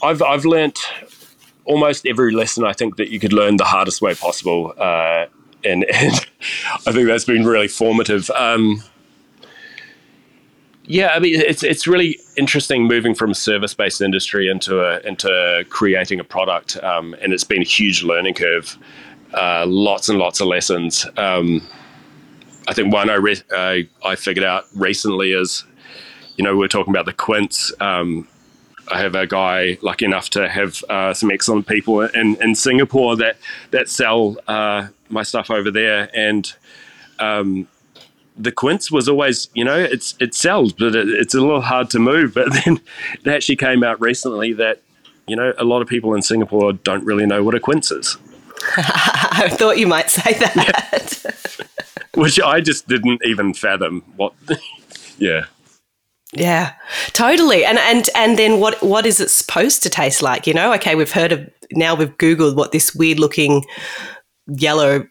I've 0.03 0.21
I've 0.21 0.45
learnt 0.45 0.79
almost 1.65 2.05
every 2.05 2.33
lesson 2.33 2.65
I 2.65 2.73
think 2.73 2.97
that 2.97 3.09
you 3.09 3.19
could 3.19 3.33
learn 3.33 3.57
the 3.57 3.65
hardest 3.65 4.01
way 4.01 4.15
possible, 4.15 4.73
uh, 4.77 5.25
and, 5.63 5.83
and 5.93 6.27
I 6.87 6.91
think 6.91 7.07
that's 7.07 7.25
been 7.25 7.45
really 7.45 7.67
formative. 7.67 8.29
Um, 8.31 8.83
yeah, 10.85 11.11
I 11.15 11.19
mean 11.19 11.39
it's 11.39 11.63
it's 11.63 11.87
really 11.87 12.19
interesting 12.35 12.87
moving 12.87 13.15
from 13.15 13.31
a 13.31 13.35
service 13.35 13.73
based 13.73 14.01
industry 14.01 14.49
into 14.49 14.81
a 14.81 14.99
into 15.01 15.65
creating 15.69 16.19
a 16.19 16.23
product, 16.23 16.77
um, 16.83 17.15
and 17.21 17.33
it's 17.33 17.43
been 17.43 17.61
a 17.61 17.65
huge 17.65 18.03
learning 18.03 18.33
curve. 18.33 18.77
Uh, 19.33 19.65
lots 19.65 20.09
and 20.09 20.19
lots 20.19 20.41
of 20.41 20.47
lessons. 20.47 21.05
Um, 21.15 21.65
I 22.67 22.73
think 22.73 22.93
one 22.93 23.09
I 23.09 23.15
re- 23.15 23.41
I, 23.51 23.87
I 24.03 24.15
figured 24.15 24.45
out 24.45 24.65
recently 24.75 25.31
is, 25.31 25.63
you 26.35 26.43
know, 26.43 26.55
we 26.55 26.65
are 26.65 26.69
talking 26.69 26.93
about 26.93 27.05
the 27.05 27.13
quince. 27.13 27.71
Um, 27.79 28.27
I 28.91 28.99
have 28.99 29.15
a 29.15 29.25
guy 29.25 29.77
lucky 29.81 30.05
enough 30.05 30.29
to 30.31 30.49
have 30.49 30.83
uh, 30.89 31.13
some 31.13 31.31
excellent 31.31 31.67
people 31.67 32.01
in, 32.01 32.35
in 32.41 32.55
Singapore 32.55 33.15
that 33.17 33.37
that 33.71 33.89
sell 33.89 34.37
uh, 34.47 34.87
my 35.09 35.23
stuff 35.23 35.49
over 35.49 35.71
there, 35.71 36.09
and 36.13 36.51
um, 37.19 37.67
the 38.37 38.51
quince 38.51 38.91
was 38.91 39.07
always, 39.07 39.49
you 39.53 39.63
know, 39.63 39.77
it's 39.77 40.15
it 40.19 40.33
sells, 40.33 40.73
but 40.73 40.95
it, 40.95 41.09
it's 41.09 41.33
a 41.33 41.39
little 41.39 41.61
hard 41.61 41.89
to 41.91 41.99
move. 41.99 42.33
But 42.33 42.51
then 42.65 42.81
it 43.23 43.27
actually 43.27 43.57
came 43.57 43.83
out 43.83 43.99
recently 44.01 44.53
that 44.53 44.81
you 45.27 45.35
know 45.35 45.53
a 45.57 45.63
lot 45.63 45.81
of 45.81 45.87
people 45.87 46.13
in 46.13 46.21
Singapore 46.21 46.73
don't 46.73 47.05
really 47.05 47.25
know 47.25 47.43
what 47.43 47.55
a 47.55 47.59
quince 47.59 47.91
is. 47.91 48.17
I 48.77 49.49
thought 49.51 49.77
you 49.77 49.87
might 49.87 50.09
say 50.09 50.33
that. 50.33 50.55
Yeah. 50.55 51.61
Which 52.21 52.39
I 52.41 52.59
just 52.59 52.87
didn't 52.87 53.21
even 53.25 53.53
fathom. 53.53 54.01
What? 54.17 54.33
yeah. 55.17 55.45
Yeah, 56.33 56.73
totally. 57.13 57.65
And 57.65 57.77
and 57.79 58.09
and 58.15 58.39
then 58.39 58.59
what 58.59 58.81
what 58.81 59.05
is 59.05 59.19
it 59.19 59.29
supposed 59.29 59.83
to 59.83 59.89
taste 59.89 60.21
like? 60.21 60.47
You 60.47 60.53
know, 60.53 60.73
okay, 60.73 60.95
we've 60.95 61.11
heard 61.11 61.31
of 61.31 61.49
now 61.71 61.93
we've 61.93 62.17
googled 62.17 62.55
what 62.55 62.71
this 62.71 62.95
weird 62.95 63.19
looking 63.19 63.65
yellow 64.47 65.05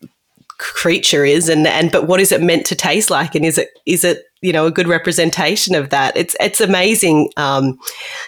creature 0.59 1.25
is 1.25 1.49
and 1.49 1.67
and 1.67 1.91
but 1.91 2.07
what 2.07 2.21
is 2.21 2.33
it 2.33 2.43
meant 2.43 2.67
to 2.67 2.75
taste 2.75 3.09
like 3.09 3.35
and 3.35 3.47
is 3.47 3.57
it 3.57 3.71
is 3.87 4.05
it 4.05 4.25
you 4.43 4.53
know 4.53 4.67
a 4.67 4.71
good 4.71 4.87
representation 4.87 5.75
of 5.75 5.89
that 5.89 6.15
it's 6.19 6.37
it's 6.39 6.61
amazing 6.61 7.31
um 7.39 7.79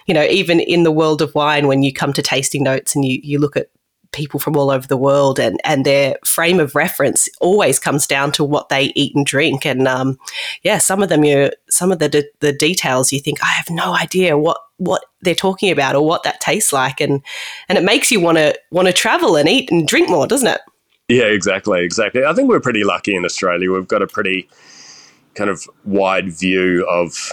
you 0.07 0.15
know 0.15 0.25
even 0.25 0.59
in 0.59 0.83
the 0.83 0.91
world 0.91 1.21
of 1.21 1.35
wine 1.35 1.67
when 1.67 1.83
you 1.83 1.93
come 1.93 2.11
to 2.11 2.23
tasting 2.23 2.63
notes 2.63 2.95
and 2.95 3.05
you 3.05 3.21
you 3.23 3.39
look 3.39 3.55
at 3.55 3.69
people 4.13 4.39
from 4.39 4.57
all 4.57 4.71
over 4.71 4.87
the 4.87 4.97
world, 4.97 5.39
and 5.39 5.61
and 5.65 5.85
their 5.85 6.17
frame 6.25 6.61
of 6.61 6.75
reference 6.75 7.29
always 7.41 7.79
comes 7.79 8.07
down 8.07 8.33
to 8.33 8.45
what 8.45 8.69
they 8.69 8.93
eat 8.95 9.15
and 9.15 9.27
drink. 9.27 9.67
And 9.67 9.89
um, 9.89 10.19
yeah, 10.63 10.79
some 10.79 11.03
of 11.03 11.09
them 11.09 11.25
you 11.25 11.51
some 11.69 11.93
of 11.93 11.99
the 11.99 12.25
the 12.41 12.53
details 12.53 13.13
you 13.13 13.21
think 13.21 13.43
I 13.43 13.49
have 13.49 13.71
no 13.71 13.95
idea 13.95 14.39
what 14.39 14.59
what 14.77 15.05
they're 15.23 15.35
talking 15.35 15.71
about 15.71 15.95
or 15.95 16.05
what 16.07 16.23
that 16.23 16.41
tastes 16.41 16.73
like, 16.73 17.01
and 17.01 17.23
and 17.69 17.79
it 17.79 17.85
makes 17.85 18.11
you 18.11 18.21
want 18.21 18.39
to 18.39 18.59
want 18.71 18.87
to 18.89 18.93
travel 18.93 19.37
and 19.37 19.49
eat 19.49 19.71
and 19.71 19.89
drink 19.89 20.09
more, 20.09 20.27
doesn't 20.27 20.49
it? 20.49 20.61
Yeah, 21.09 21.25
exactly, 21.25 21.85
exactly. 21.85 22.25
I 22.25 22.33
think 22.33 22.49
we're 22.49 22.61
pretty 22.61 22.85
lucky 22.85 23.15
in 23.15 23.25
Australia. 23.25 23.73
We've 23.73 23.89
got 23.89 24.03
a 24.03 24.07
pretty 24.07 24.49
kind 25.35 25.51
of 25.51 25.67
wide 25.85 26.33
view 26.33 26.87
of 26.89 27.33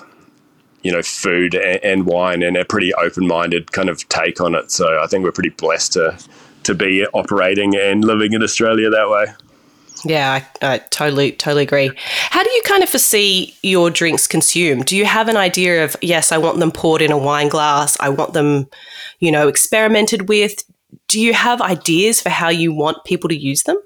you 0.84 0.92
know 0.92 1.02
food 1.02 1.56
and, 1.56 1.84
and, 1.84 2.06
wine 2.06 2.42
and 2.42 2.56
a 2.56 2.66
pretty 2.66 2.94
open-minded 2.94 3.72
kind 3.72 3.90
of 3.90 4.08
take 4.10 4.40
on 4.40 4.56
it 4.56 4.72
so 4.72 5.02
i 5.02 5.08
think 5.08 5.24
we're 5.24 5.32
pretty 5.32 5.50
blessed 5.50 5.94
to 5.94 6.18
to 6.70 6.76
be 6.76 7.04
operating 7.14 7.76
and 7.76 8.06
living 8.06 8.34
in 8.34 8.44
Australia 8.44 8.92
that 8.92 9.10
way. 9.10 9.26
Yeah, 10.06 10.40
I, 10.62 10.74
I, 10.74 10.78
totally, 10.78 11.32
totally 11.32 11.64
agree. 11.64 11.92
How 12.30 12.44
do 12.44 12.50
you 12.52 12.62
kind 12.62 12.84
of 12.84 12.90
foresee 12.90 13.56
your 13.64 13.90
drinks 13.90 14.28
consumed? 14.28 14.86
Do 14.86 14.96
you 14.96 15.06
have 15.06 15.28
an 15.28 15.36
idea 15.36 15.84
of, 15.84 15.98
yes, 16.02 16.32
I 16.32 16.38
want 16.38 16.60
them 16.60 16.72
poured 16.72 17.02
in 17.02 17.12
a 17.12 17.18
wine 17.18 17.50
glass, 17.50 17.98
I 18.00 18.10
want 18.10 18.34
them, 18.34 18.70
you 19.20 19.32
know, 19.32 19.48
experimented 19.48 20.30
with? 20.30 20.64
Do 21.08 21.20
you 21.20 21.34
have 21.34 21.60
ideas 21.60 22.22
for 22.22 22.30
how 22.30 22.50
you 22.50 22.72
want 22.72 23.04
people 23.04 23.30
to 23.30 23.36
use 23.36 23.64
them? 23.64 23.82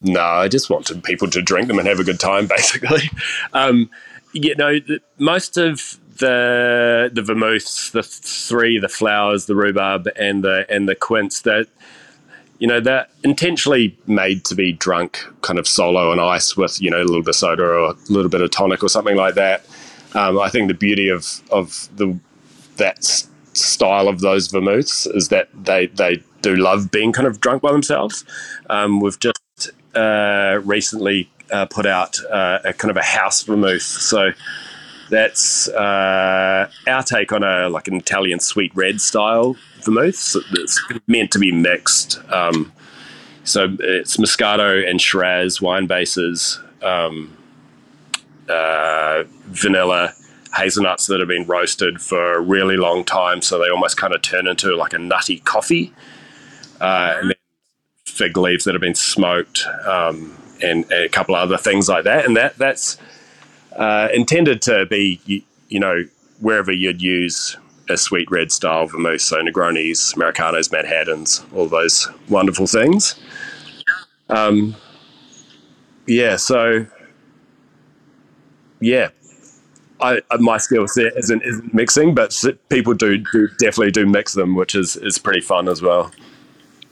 No, 0.00 0.22
I 0.22 0.46
just 0.46 0.70
want 0.70 0.86
to, 0.86 0.94
people 0.94 1.28
to 1.30 1.42
drink 1.42 1.66
them 1.66 1.80
and 1.80 1.88
have 1.88 2.00
a 2.00 2.04
good 2.04 2.20
time, 2.20 2.46
basically. 2.56 3.10
Um, 3.52 3.90
you 4.32 4.54
know, 4.54 4.78
the, 4.78 5.00
most 5.18 5.56
of 5.56 5.98
the 6.18 7.10
the 7.12 7.22
vermouths, 7.22 7.90
the 7.90 8.04
three, 8.04 8.78
the 8.78 8.88
flowers, 8.88 9.46
the 9.46 9.56
rhubarb, 9.56 10.08
and 10.16 10.44
the 10.44 10.64
and 10.70 10.88
the 10.88 10.94
quince 10.94 11.40
that 11.40 11.66
you 12.60 12.68
know 12.68 12.78
they're 12.78 13.06
intentionally 13.24 13.98
made 14.06 14.44
to 14.44 14.54
be 14.54 14.72
drunk 14.72 15.26
kind 15.42 15.58
of 15.58 15.66
solo 15.66 16.12
on 16.12 16.20
ice 16.20 16.56
with 16.56 16.80
you 16.80 16.90
know 16.90 16.98
a 16.98 17.04
little 17.04 17.22
bit 17.22 17.30
of 17.30 17.36
soda 17.36 17.64
or 17.64 17.90
a 17.90 17.94
little 18.08 18.30
bit 18.30 18.40
of 18.40 18.50
tonic 18.52 18.84
or 18.84 18.88
something 18.88 19.16
like 19.16 19.34
that. 19.34 19.64
Um, 20.12 20.40
i 20.40 20.48
think 20.48 20.68
the 20.68 20.74
beauty 20.74 21.08
of 21.08 21.40
of 21.50 21.88
the 21.96 22.18
that 22.76 23.04
style 23.52 24.08
of 24.08 24.20
those 24.20 24.48
vermouths 24.48 25.06
is 25.14 25.28
that 25.28 25.48
they 25.64 25.86
they 25.86 26.22
do 26.42 26.56
love 26.56 26.90
being 26.90 27.12
kind 27.12 27.26
of 27.26 27.40
drunk 27.40 27.62
by 27.62 27.72
themselves. 27.72 28.24
Um, 28.70 29.00
we've 29.00 29.18
just 29.18 29.70
uh, 29.94 30.60
recently 30.64 31.30
uh, 31.50 31.66
put 31.66 31.86
out 31.86 32.18
uh, 32.30 32.60
a 32.64 32.72
kind 32.72 32.90
of 32.90 32.96
a 32.96 33.02
house 33.02 33.42
vermouth. 33.42 33.82
So 33.82 34.30
that's 35.10 35.68
uh, 35.68 36.70
our 36.86 37.02
take 37.02 37.32
on 37.32 37.42
a 37.42 37.68
like 37.68 37.88
an 37.88 37.96
Italian 37.96 38.40
sweet 38.40 38.72
red 38.74 39.00
style 39.00 39.56
vermouth. 39.82 40.36
It's 40.52 40.80
meant 41.06 41.30
to 41.32 41.38
be 41.38 41.52
mixed. 41.52 42.20
Um, 42.30 42.72
so 43.44 43.76
it's 43.80 44.16
Moscato 44.16 44.88
and 44.88 45.00
Shiraz 45.00 45.60
wine 45.60 45.86
bases, 45.86 46.60
um, 46.82 47.36
uh, 48.48 49.24
vanilla, 49.46 50.14
hazelnuts 50.54 51.06
that 51.06 51.20
have 51.20 51.28
been 51.28 51.46
roasted 51.46 52.00
for 52.00 52.34
a 52.34 52.40
really 52.40 52.76
long 52.76 53.04
time, 53.04 53.42
so 53.42 53.58
they 53.58 53.68
almost 53.68 53.96
kind 53.96 54.14
of 54.14 54.22
turn 54.22 54.46
into 54.46 54.74
like 54.76 54.92
a 54.92 54.98
nutty 54.98 55.38
coffee, 55.40 55.92
uh, 56.80 57.16
and 57.18 57.30
then 57.30 57.36
fig 58.04 58.36
leaves 58.36 58.64
that 58.64 58.74
have 58.74 58.80
been 58.80 58.94
smoked, 58.94 59.64
um, 59.86 60.36
and, 60.62 60.84
and, 60.92 61.04
a 61.04 61.08
couple 61.08 61.34
other 61.34 61.56
things 61.56 61.88
like 61.88 62.04
that. 62.04 62.26
And 62.26 62.36
that 62.36 62.56
that's 62.58 62.98
uh, 63.80 64.08
intended 64.12 64.62
to 64.62 64.86
be, 64.86 65.20
you, 65.24 65.42
you 65.68 65.80
know, 65.80 66.04
wherever 66.40 66.70
you'd 66.70 67.02
use 67.02 67.56
a 67.88 67.96
sweet 67.96 68.30
red 68.30 68.52
style 68.52 68.86
vermouth, 68.86 69.22
so 69.22 69.42
Negronis, 69.42 70.14
Americanos, 70.14 70.70
Manhattans, 70.70 71.44
all 71.54 71.66
those 71.66 72.08
wonderful 72.28 72.66
things. 72.66 73.18
Um, 74.28 74.76
yeah, 76.06 76.36
so 76.36 76.86
yeah, 78.80 79.08
I, 80.00 80.20
my 80.38 80.58
skill 80.58 80.86
set 80.86 81.16
isn't, 81.16 81.42
isn't 81.42 81.74
mixing, 81.74 82.14
but 82.14 82.36
people 82.68 82.94
do, 82.94 83.18
do 83.32 83.48
definitely 83.58 83.90
do 83.92 84.06
mix 84.06 84.34
them, 84.34 84.54
which 84.54 84.74
is 84.74 84.96
is 84.96 85.18
pretty 85.18 85.40
fun 85.40 85.68
as 85.68 85.82
well. 85.82 86.12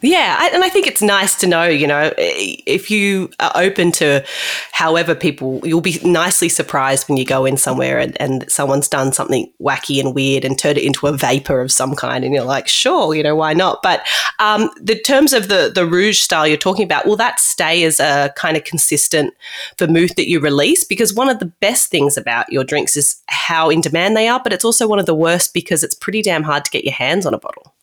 Yeah, 0.00 0.48
and 0.52 0.62
I 0.62 0.68
think 0.68 0.86
it's 0.86 1.02
nice 1.02 1.34
to 1.40 1.48
know, 1.48 1.64
you 1.64 1.86
know, 1.88 2.12
if 2.16 2.88
you 2.88 3.30
are 3.40 3.50
open 3.56 3.90
to 3.92 4.24
however 4.70 5.12
people, 5.12 5.60
you'll 5.64 5.80
be 5.80 5.98
nicely 6.04 6.48
surprised 6.48 7.08
when 7.08 7.18
you 7.18 7.24
go 7.24 7.44
in 7.44 7.56
somewhere 7.56 7.98
and, 7.98 8.16
and 8.20 8.48
someone's 8.48 8.86
done 8.86 9.12
something 9.12 9.52
wacky 9.60 9.98
and 9.98 10.14
weird 10.14 10.44
and 10.44 10.56
turned 10.56 10.78
it 10.78 10.84
into 10.84 11.08
a 11.08 11.16
vapor 11.16 11.60
of 11.60 11.72
some 11.72 11.96
kind. 11.96 12.24
And 12.24 12.32
you're 12.32 12.44
like, 12.44 12.68
sure, 12.68 13.12
you 13.12 13.24
know, 13.24 13.34
why 13.34 13.54
not? 13.54 13.82
But 13.82 14.06
um, 14.38 14.70
the 14.80 14.96
terms 15.00 15.32
of 15.32 15.48
the, 15.48 15.72
the 15.74 15.84
rouge 15.84 16.20
style 16.20 16.46
you're 16.46 16.56
talking 16.56 16.84
about, 16.84 17.04
will 17.04 17.16
that 17.16 17.40
stay 17.40 17.82
as 17.82 17.98
a 17.98 18.32
kind 18.36 18.56
of 18.56 18.62
consistent 18.62 19.34
vermouth 19.78 20.14
that 20.14 20.28
you 20.28 20.38
release? 20.38 20.84
Because 20.84 21.12
one 21.12 21.28
of 21.28 21.40
the 21.40 21.46
best 21.46 21.90
things 21.90 22.16
about 22.16 22.52
your 22.52 22.62
drinks 22.62 22.96
is 22.96 23.20
how 23.26 23.68
in 23.68 23.80
demand 23.80 24.16
they 24.16 24.28
are, 24.28 24.40
but 24.40 24.52
it's 24.52 24.64
also 24.64 24.86
one 24.86 25.00
of 25.00 25.06
the 25.06 25.14
worst 25.14 25.52
because 25.52 25.82
it's 25.82 25.96
pretty 25.96 26.22
damn 26.22 26.44
hard 26.44 26.64
to 26.64 26.70
get 26.70 26.84
your 26.84 26.94
hands 26.94 27.26
on 27.26 27.34
a 27.34 27.38
bottle. 27.38 27.74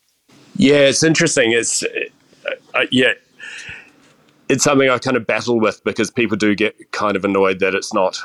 Yeah, 0.58 0.88
it's 0.88 1.04
interesting. 1.04 1.52
It's 1.52 1.84
uh, 1.84 1.88
uh, 2.74 2.86
yeah, 2.92 3.14
it's 4.50 4.64
something 4.64 4.90
I 4.90 4.98
kind 5.00 5.18
of 5.18 5.28
battle 5.28 5.60
with 5.60 5.84
because 5.84 6.12
people 6.12 6.38
do 6.38 6.56
get 6.56 6.92
kind 6.92 7.16
of 7.16 7.26
annoyed 7.26 7.60
that 7.60 7.76
it's 7.76 7.94
not 7.94 8.20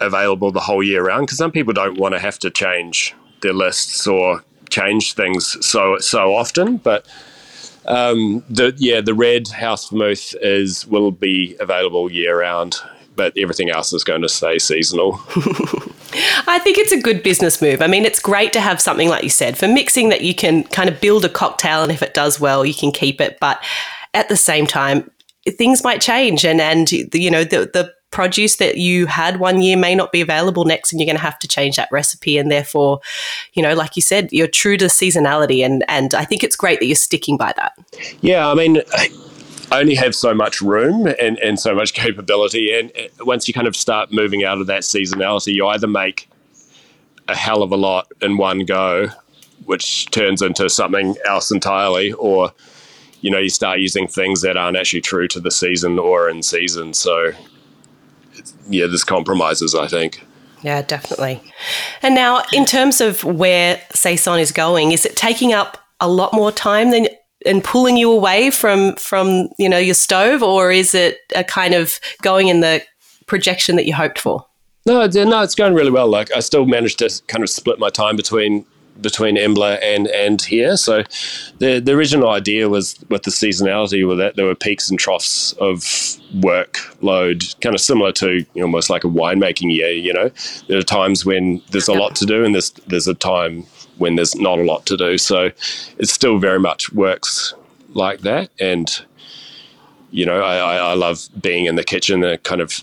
available 0.00 0.52
the 0.52 0.60
whole 0.60 0.82
year 0.82 1.04
round. 1.04 1.26
Because 1.26 1.38
some 1.38 1.50
people 1.52 1.72
don't 1.72 1.98
want 1.98 2.14
to 2.14 2.20
have 2.20 2.38
to 2.40 2.50
change 2.50 3.14
their 3.42 3.52
lists 3.52 4.06
or 4.06 4.44
change 4.70 5.14
things 5.14 5.56
so 5.66 5.98
so 5.98 6.34
often. 6.34 6.76
But 6.78 7.06
um, 7.86 8.44
the 8.48 8.74
yeah, 8.76 9.00
the 9.00 9.14
red 9.14 9.48
house 9.48 9.90
vermouth 9.90 10.34
is 10.40 10.86
will 10.86 11.10
be 11.10 11.56
available 11.60 12.12
year 12.12 12.40
round, 12.40 12.76
but 13.16 13.36
everything 13.36 13.70
else 13.70 13.92
is 13.92 14.04
going 14.04 14.22
to 14.22 14.28
stay 14.28 14.58
seasonal. 14.58 15.20
I 16.46 16.58
think 16.62 16.78
it's 16.78 16.92
a 16.92 17.00
good 17.00 17.22
business 17.22 17.60
move. 17.60 17.82
I 17.82 17.86
mean, 17.86 18.04
it's 18.04 18.20
great 18.20 18.52
to 18.54 18.60
have 18.60 18.80
something 18.80 19.08
like 19.08 19.24
you 19.24 19.30
said 19.30 19.58
for 19.58 19.68
mixing 19.68 20.08
that 20.10 20.22
you 20.22 20.34
can 20.34 20.64
kind 20.64 20.88
of 20.88 21.00
build 21.00 21.24
a 21.24 21.28
cocktail, 21.28 21.82
and 21.82 21.92
if 21.92 22.02
it 22.02 22.14
does 22.14 22.40
well, 22.40 22.64
you 22.64 22.74
can 22.74 22.92
keep 22.92 23.20
it. 23.20 23.38
But 23.40 23.62
at 24.12 24.28
the 24.28 24.36
same 24.36 24.66
time, 24.66 25.10
things 25.48 25.84
might 25.84 26.00
change, 26.00 26.44
and 26.44 26.60
and 26.60 26.90
you 26.90 27.30
know 27.30 27.44
the 27.44 27.70
the 27.72 27.92
produce 28.10 28.56
that 28.56 28.76
you 28.76 29.06
had 29.06 29.40
one 29.40 29.60
year 29.60 29.76
may 29.76 29.94
not 29.94 30.12
be 30.12 30.20
available 30.20 30.64
next, 30.64 30.92
and 30.92 31.00
you're 31.00 31.06
going 31.06 31.16
to 31.16 31.22
have 31.22 31.38
to 31.40 31.48
change 31.48 31.76
that 31.76 31.88
recipe. 31.90 32.38
And 32.38 32.50
therefore, 32.50 33.00
you 33.54 33.62
know, 33.62 33.74
like 33.74 33.96
you 33.96 34.02
said, 34.02 34.28
you're 34.32 34.46
true 34.46 34.76
to 34.76 34.86
seasonality, 34.86 35.64
and 35.64 35.84
and 35.88 36.14
I 36.14 36.24
think 36.24 36.44
it's 36.44 36.56
great 36.56 36.80
that 36.80 36.86
you're 36.86 36.96
sticking 36.96 37.36
by 37.36 37.52
that. 37.56 37.72
Yeah, 38.20 38.48
I 38.48 38.54
mean. 38.54 38.82
Only 39.72 39.94
have 39.94 40.14
so 40.14 40.34
much 40.34 40.60
room 40.60 41.06
and, 41.06 41.38
and 41.38 41.58
so 41.58 41.74
much 41.74 41.94
capability. 41.94 42.76
And 42.78 42.92
once 43.20 43.48
you 43.48 43.54
kind 43.54 43.66
of 43.66 43.76
start 43.76 44.12
moving 44.12 44.44
out 44.44 44.60
of 44.60 44.66
that 44.66 44.82
seasonality, 44.82 45.54
you 45.54 45.66
either 45.66 45.86
make 45.86 46.28
a 47.28 47.34
hell 47.34 47.62
of 47.62 47.72
a 47.72 47.76
lot 47.76 48.06
in 48.20 48.36
one 48.36 48.60
go, 48.60 49.08
which 49.64 50.10
turns 50.10 50.42
into 50.42 50.68
something 50.68 51.16
else 51.26 51.50
entirely, 51.50 52.12
or 52.12 52.52
you 53.20 53.30
know 53.30 53.38
you 53.38 53.48
start 53.48 53.78
using 53.78 54.06
things 54.06 54.42
that 54.42 54.56
aren't 54.56 54.76
actually 54.76 55.00
true 55.00 55.26
to 55.28 55.40
the 55.40 55.50
season 55.50 55.98
or 55.98 56.28
in 56.28 56.42
season. 56.42 56.92
So 56.92 57.32
yeah, 58.68 58.86
there's 58.86 59.04
compromises, 59.04 59.74
I 59.74 59.88
think. 59.88 60.24
Yeah, 60.62 60.80
definitely. 60.82 61.42
And 62.02 62.14
now, 62.14 62.42
in 62.52 62.64
terms 62.64 63.00
of 63.00 63.22
where 63.22 63.80
Saison 63.92 64.38
is 64.38 64.50
going, 64.50 64.92
is 64.92 65.04
it 65.04 65.14
taking 65.14 65.52
up 65.52 65.78
a 66.00 66.08
lot 66.08 66.32
more 66.32 66.50
time 66.50 66.90
than 66.90 67.06
and 67.44 67.62
pulling 67.62 67.96
you 67.96 68.10
away 68.10 68.50
from 68.50 68.94
from 68.96 69.48
you 69.58 69.68
know 69.68 69.78
your 69.78 69.94
stove, 69.94 70.42
or 70.42 70.70
is 70.72 70.94
it 70.94 71.18
a 71.34 71.44
kind 71.44 71.74
of 71.74 71.98
going 72.22 72.48
in 72.48 72.60
the 72.60 72.82
projection 73.26 73.76
that 73.76 73.86
you 73.86 73.94
hoped 73.94 74.18
for? 74.18 74.44
No, 74.86 75.06
no, 75.06 75.42
it's 75.42 75.54
going 75.54 75.74
really 75.74 75.90
well. 75.90 76.08
Like 76.08 76.30
I 76.32 76.40
still 76.40 76.66
managed 76.66 76.98
to 76.98 77.10
kind 77.26 77.42
of 77.42 77.48
split 77.48 77.78
my 77.78 77.88
time 77.88 78.16
between 78.16 78.66
between 79.00 79.36
Embla 79.36 79.78
and 79.82 80.06
and 80.08 80.42
here. 80.42 80.76
So 80.76 81.02
the 81.58 81.80
the 81.80 81.92
original 81.92 82.30
idea 82.30 82.68
was 82.68 82.98
with 83.08 83.22
the 83.22 83.30
seasonality 83.30 84.06
with 84.06 84.18
that 84.18 84.36
there 84.36 84.46
were 84.46 84.54
peaks 84.54 84.90
and 84.90 84.98
troughs 84.98 85.52
of 85.54 85.80
workload, 86.34 87.60
kind 87.60 87.74
of 87.74 87.80
similar 87.80 88.12
to 88.12 88.44
almost 88.56 88.90
like 88.90 89.04
a 89.04 89.08
winemaking 89.08 89.74
year. 89.74 89.90
You 89.90 90.12
know, 90.12 90.30
there 90.68 90.78
are 90.78 90.82
times 90.82 91.24
when 91.24 91.62
there's 91.70 91.88
a 91.88 91.94
lot 91.94 92.14
to 92.16 92.26
do, 92.26 92.44
and 92.44 92.54
there's 92.54 92.70
there's 92.86 93.08
a 93.08 93.14
time 93.14 93.66
when 93.98 94.16
there's 94.16 94.34
not 94.34 94.58
a 94.58 94.64
lot 94.64 94.86
to 94.86 94.96
do. 94.96 95.18
So 95.18 95.50
it 95.98 96.08
still 96.08 96.38
very 96.38 96.60
much 96.60 96.92
works 96.92 97.54
like 97.90 98.20
that. 98.20 98.50
And, 98.58 98.90
you 100.10 100.26
know, 100.26 100.40
I, 100.42 100.76
I 100.76 100.94
love 100.94 101.28
being 101.40 101.66
in 101.66 101.76
the 101.76 101.84
kitchen, 101.84 102.20
the 102.20 102.38
kind 102.42 102.60
of 102.60 102.82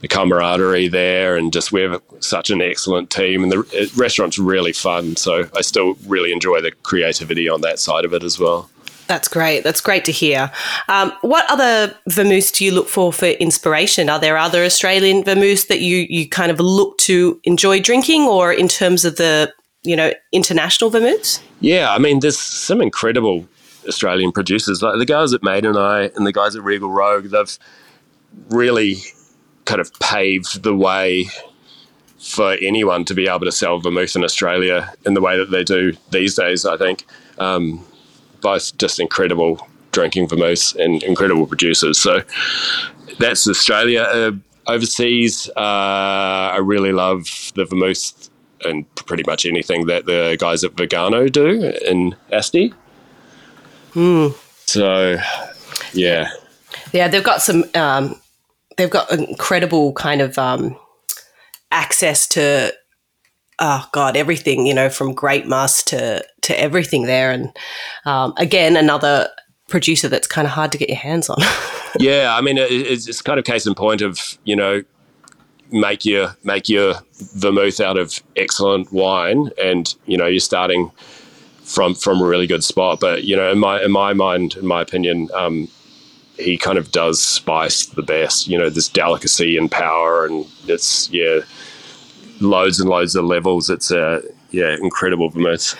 the 0.00 0.08
camaraderie 0.08 0.88
there, 0.88 1.36
and 1.36 1.52
just 1.52 1.72
we 1.72 1.80
have 1.80 2.02
such 2.20 2.50
an 2.50 2.60
excellent 2.60 3.10
team. 3.10 3.42
And 3.42 3.50
the 3.50 3.90
restaurant's 3.96 4.38
really 4.38 4.72
fun. 4.72 5.16
So 5.16 5.48
I 5.56 5.62
still 5.62 5.94
really 6.06 6.30
enjoy 6.32 6.60
the 6.60 6.72
creativity 6.82 7.48
on 7.48 7.62
that 7.62 7.78
side 7.78 8.04
of 8.04 8.12
it 8.12 8.22
as 8.22 8.38
well. 8.38 8.68
That's 9.06 9.28
great. 9.28 9.64
That's 9.64 9.82
great 9.82 10.04
to 10.06 10.12
hear. 10.12 10.50
Um, 10.88 11.12
what 11.20 11.44
other 11.50 11.94
vermouths 12.08 12.50
do 12.50 12.64
you 12.64 12.72
look 12.72 12.88
for 12.88 13.12
for 13.12 13.26
inspiration? 13.26 14.08
Are 14.08 14.18
there 14.18 14.38
other 14.38 14.64
Australian 14.64 15.24
vermouths 15.24 15.66
that 15.66 15.80
you 15.80 16.06
you 16.08 16.26
kind 16.26 16.50
of 16.50 16.58
look 16.58 16.96
to 16.98 17.38
enjoy 17.44 17.80
drinking, 17.80 18.22
or 18.22 18.50
in 18.50 18.66
terms 18.66 19.04
of 19.04 19.16
the 19.16 19.52
you 19.84 19.94
know, 19.96 20.12
international 20.32 20.90
vermouths? 20.90 21.40
Yeah, 21.60 21.92
I 21.92 21.98
mean, 21.98 22.20
there's 22.20 22.38
some 22.38 22.80
incredible 22.80 23.46
Australian 23.86 24.32
producers. 24.32 24.82
Like 24.82 24.98
the 24.98 25.06
guys 25.06 25.32
at 25.32 25.42
Maidenii 25.42 26.14
and 26.16 26.26
the 26.26 26.32
guys 26.32 26.56
at 26.56 26.62
Regal 26.62 26.90
Rogue, 26.90 27.26
they've 27.26 27.58
really 28.48 28.96
kind 29.66 29.80
of 29.80 29.92
paved 30.00 30.62
the 30.62 30.74
way 30.74 31.26
for 32.18 32.52
anyone 32.62 33.04
to 33.04 33.14
be 33.14 33.28
able 33.28 33.40
to 33.40 33.52
sell 33.52 33.78
vermouth 33.78 34.16
in 34.16 34.24
Australia 34.24 34.92
in 35.04 35.14
the 35.14 35.20
way 35.20 35.36
that 35.36 35.50
they 35.50 35.62
do 35.62 35.92
these 36.10 36.34
days, 36.34 36.64
I 36.64 36.76
think. 36.76 37.04
Um, 37.38 37.84
both 38.40 38.76
just 38.78 38.98
incredible 38.98 39.66
drinking 39.92 40.28
vermouths 40.28 40.74
and 40.74 41.02
incredible 41.02 41.46
producers. 41.46 41.98
So 41.98 42.22
that's 43.18 43.46
Australia. 43.46 44.02
Uh, 44.02 44.32
overseas, 44.66 45.48
uh, 45.56 45.60
I 45.60 46.58
really 46.58 46.92
love 46.92 47.52
the 47.54 47.64
vermouth 47.64 48.30
and 48.64 48.92
pretty 48.94 49.24
much 49.26 49.46
anything 49.46 49.86
that 49.86 50.06
the 50.06 50.36
guys 50.38 50.64
at 50.64 50.76
Vergano 50.76 51.28
do 51.28 51.72
in 51.86 52.14
Asti. 52.32 52.72
Hmm. 53.92 54.28
So, 54.66 55.16
yeah. 55.92 56.30
Yeah, 56.92 57.08
they've 57.08 57.24
got 57.24 57.42
some, 57.42 57.64
um, 57.74 58.20
they've 58.76 58.90
got 58.90 59.10
incredible 59.12 59.92
kind 59.92 60.20
of 60.20 60.38
um, 60.38 60.78
access 61.70 62.26
to, 62.28 62.72
oh 63.58 63.88
God, 63.92 64.16
everything, 64.16 64.66
you 64.66 64.74
know, 64.74 64.88
from 64.88 65.14
great 65.14 65.46
mass 65.46 65.82
to, 65.84 66.24
to 66.42 66.60
everything 66.60 67.04
there. 67.04 67.30
And 67.30 67.56
um, 68.04 68.34
again, 68.36 68.76
another 68.76 69.28
producer 69.68 70.08
that's 70.08 70.26
kind 70.26 70.46
of 70.46 70.52
hard 70.52 70.72
to 70.72 70.78
get 70.78 70.88
your 70.88 70.98
hands 70.98 71.28
on. 71.28 71.38
yeah, 71.98 72.34
I 72.36 72.40
mean, 72.40 72.58
it's, 72.58 73.08
it's 73.08 73.22
kind 73.22 73.38
of 73.38 73.44
case 73.44 73.66
in 73.66 73.74
point 73.74 74.02
of, 74.02 74.38
you 74.44 74.56
know, 74.56 74.82
make 75.74 76.04
your 76.04 76.34
make 76.44 76.68
your 76.68 76.94
vermouth 77.34 77.80
out 77.80 77.98
of 77.98 78.22
excellent 78.36 78.92
wine, 78.92 79.50
and 79.62 79.94
you 80.06 80.16
know 80.16 80.26
you're 80.26 80.40
starting 80.40 80.90
from 81.62 81.94
from 81.94 82.20
a 82.20 82.26
really 82.26 82.46
good 82.46 82.64
spot. 82.64 83.00
But 83.00 83.24
you 83.24 83.36
know, 83.36 83.50
in 83.50 83.58
my 83.58 83.82
in 83.82 83.90
my 83.90 84.12
mind, 84.12 84.56
in 84.56 84.66
my 84.66 84.80
opinion, 84.80 85.28
um, 85.34 85.68
he 86.38 86.56
kind 86.56 86.78
of 86.78 86.92
does 86.92 87.22
spice 87.22 87.86
the 87.86 88.02
best. 88.02 88.46
You 88.48 88.58
know, 88.58 88.70
this 88.70 88.88
delicacy 88.88 89.56
and 89.56 89.70
power, 89.70 90.24
and 90.24 90.46
it's 90.66 91.10
yeah, 91.10 91.40
loads 92.40 92.80
and 92.80 92.88
loads 92.88 93.16
of 93.16 93.24
levels. 93.24 93.68
It's 93.68 93.90
a 93.90 94.22
yeah, 94.50 94.76
incredible 94.80 95.28
vermouth. 95.28 95.76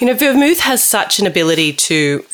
You 0.00 0.06
know, 0.06 0.14
vermouth 0.14 0.60
has 0.60 0.84
such 0.84 1.18
an 1.18 1.26
ability 1.26 1.72
to 1.74 2.24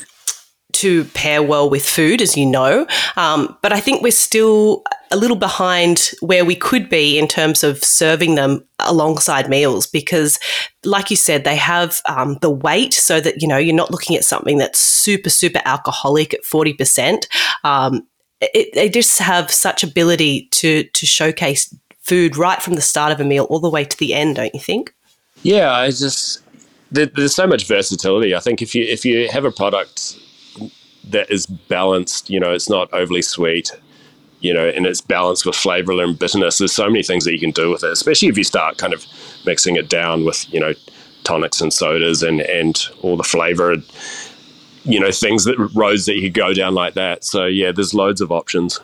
to 0.72 1.04
pair 1.06 1.42
well 1.42 1.70
with 1.70 1.86
food, 1.86 2.20
as 2.20 2.36
you 2.36 2.44
know. 2.44 2.86
Um, 3.16 3.56
but 3.62 3.72
I 3.72 3.80
think 3.80 4.02
we're 4.02 4.10
still 4.12 4.82
a 5.16 5.20
little 5.20 5.36
behind 5.36 6.10
where 6.20 6.44
we 6.44 6.54
could 6.54 6.88
be 6.88 7.18
in 7.18 7.26
terms 7.26 7.64
of 7.64 7.82
serving 7.82 8.34
them 8.34 8.66
alongside 8.80 9.48
meals 9.48 9.86
because, 9.86 10.38
like 10.84 11.10
you 11.10 11.16
said, 11.16 11.44
they 11.44 11.56
have 11.56 12.00
um, 12.06 12.36
the 12.42 12.50
weight 12.50 12.92
so 12.94 13.20
that, 13.20 13.40
you 13.40 13.48
know, 13.48 13.56
you're 13.56 13.74
not 13.74 13.90
looking 13.90 14.16
at 14.16 14.24
something 14.24 14.58
that's 14.58 14.78
super, 14.78 15.30
super 15.30 15.60
alcoholic 15.64 16.34
at 16.34 16.44
40%. 16.44 17.26
Um, 17.64 18.06
it, 18.40 18.74
they 18.74 18.88
just 18.88 19.18
have 19.18 19.50
such 19.50 19.82
ability 19.82 20.48
to, 20.52 20.84
to 20.84 21.06
showcase 21.06 21.74
food 22.02 22.36
right 22.36 22.62
from 22.62 22.74
the 22.74 22.82
start 22.82 23.12
of 23.12 23.20
a 23.20 23.24
meal 23.24 23.44
all 23.44 23.60
the 23.60 23.70
way 23.70 23.84
to 23.84 23.96
the 23.96 24.12
end, 24.14 24.36
don't 24.36 24.54
you 24.54 24.60
think? 24.60 24.92
Yeah, 25.42 25.72
I 25.72 25.88
just 25.88 26.42
there's 26.90 27.34
so 27.34 27.46
much 27.46 27.66
versatility. 27.66 28.34
I 28.34 28.40
think 28.40 28.62
if 28.62 28.74
you 28.74 28.84
if 28.84 29.04
you 29.04 29.28
have 29.28 29.44
a 29.44 29.50
product 29.50 30.16
that 31.10 31.30
is 31.30 31.46
balanced. 31.46 32.28
You 32.30 32.40
know, 32.40 32.52
it's 32.52 32.68
not 32.68 32.92
overly 32.92 33.22
sweet. 33.22 33.72
You 34.40 34.52
know, 34.52 34.68
and 34.68 34.86
it's 34.86 35.00
balanced 35.00 35.46
with 35.46 35.56
flavor 35.56 35.92
and 36.02 36.18
bitterness. 36.18 36.58
There's 36.58 36.72
so 36.72 36.88
many 36.88 37.02
things 37.02 37.24
that 37.24 37.32
you 37.32 37.40
can 37.40 37.52
do 37.52 37.70
with 37.70 37.82
it, 37.82 37.90
especially 37.90 38.28
if 38.28 38.36
you 38.36 38.44
start 38.44 38.78
kind 38.78 38.92
of 38.92 39.04
mixing 39.44 39.76
it 39.76 39.88
down 39.88 40.24
with 40.24 40.52
you 40.52 40.60
know 40.60 40.74
tonics 41.24 41.60
and 41.60 41.72
sodas 41.72 42.22
and 42.22 42.40
and 42.42 42.88
all 43.02 43.16
the 43.16 43.24
flavor. 43.24 43.76
You 44.84 45.00
know, 45.00 45.10
things 45.10 45.44
that 45.44 45.58
roads 45.74 46.06
that 46.06 46.14
you 46.14 46.22
could 46.22 46.34
go 46.34 46.52
down 46.52 46.74
like 46.74 46.94
that. 46.94 47.24
So 47.24 47.46
yeah, 47.46 47.72
there's 47.72 47.92
loads 47.92 48.20
of 48.20 48.30
options. 48.30 48.78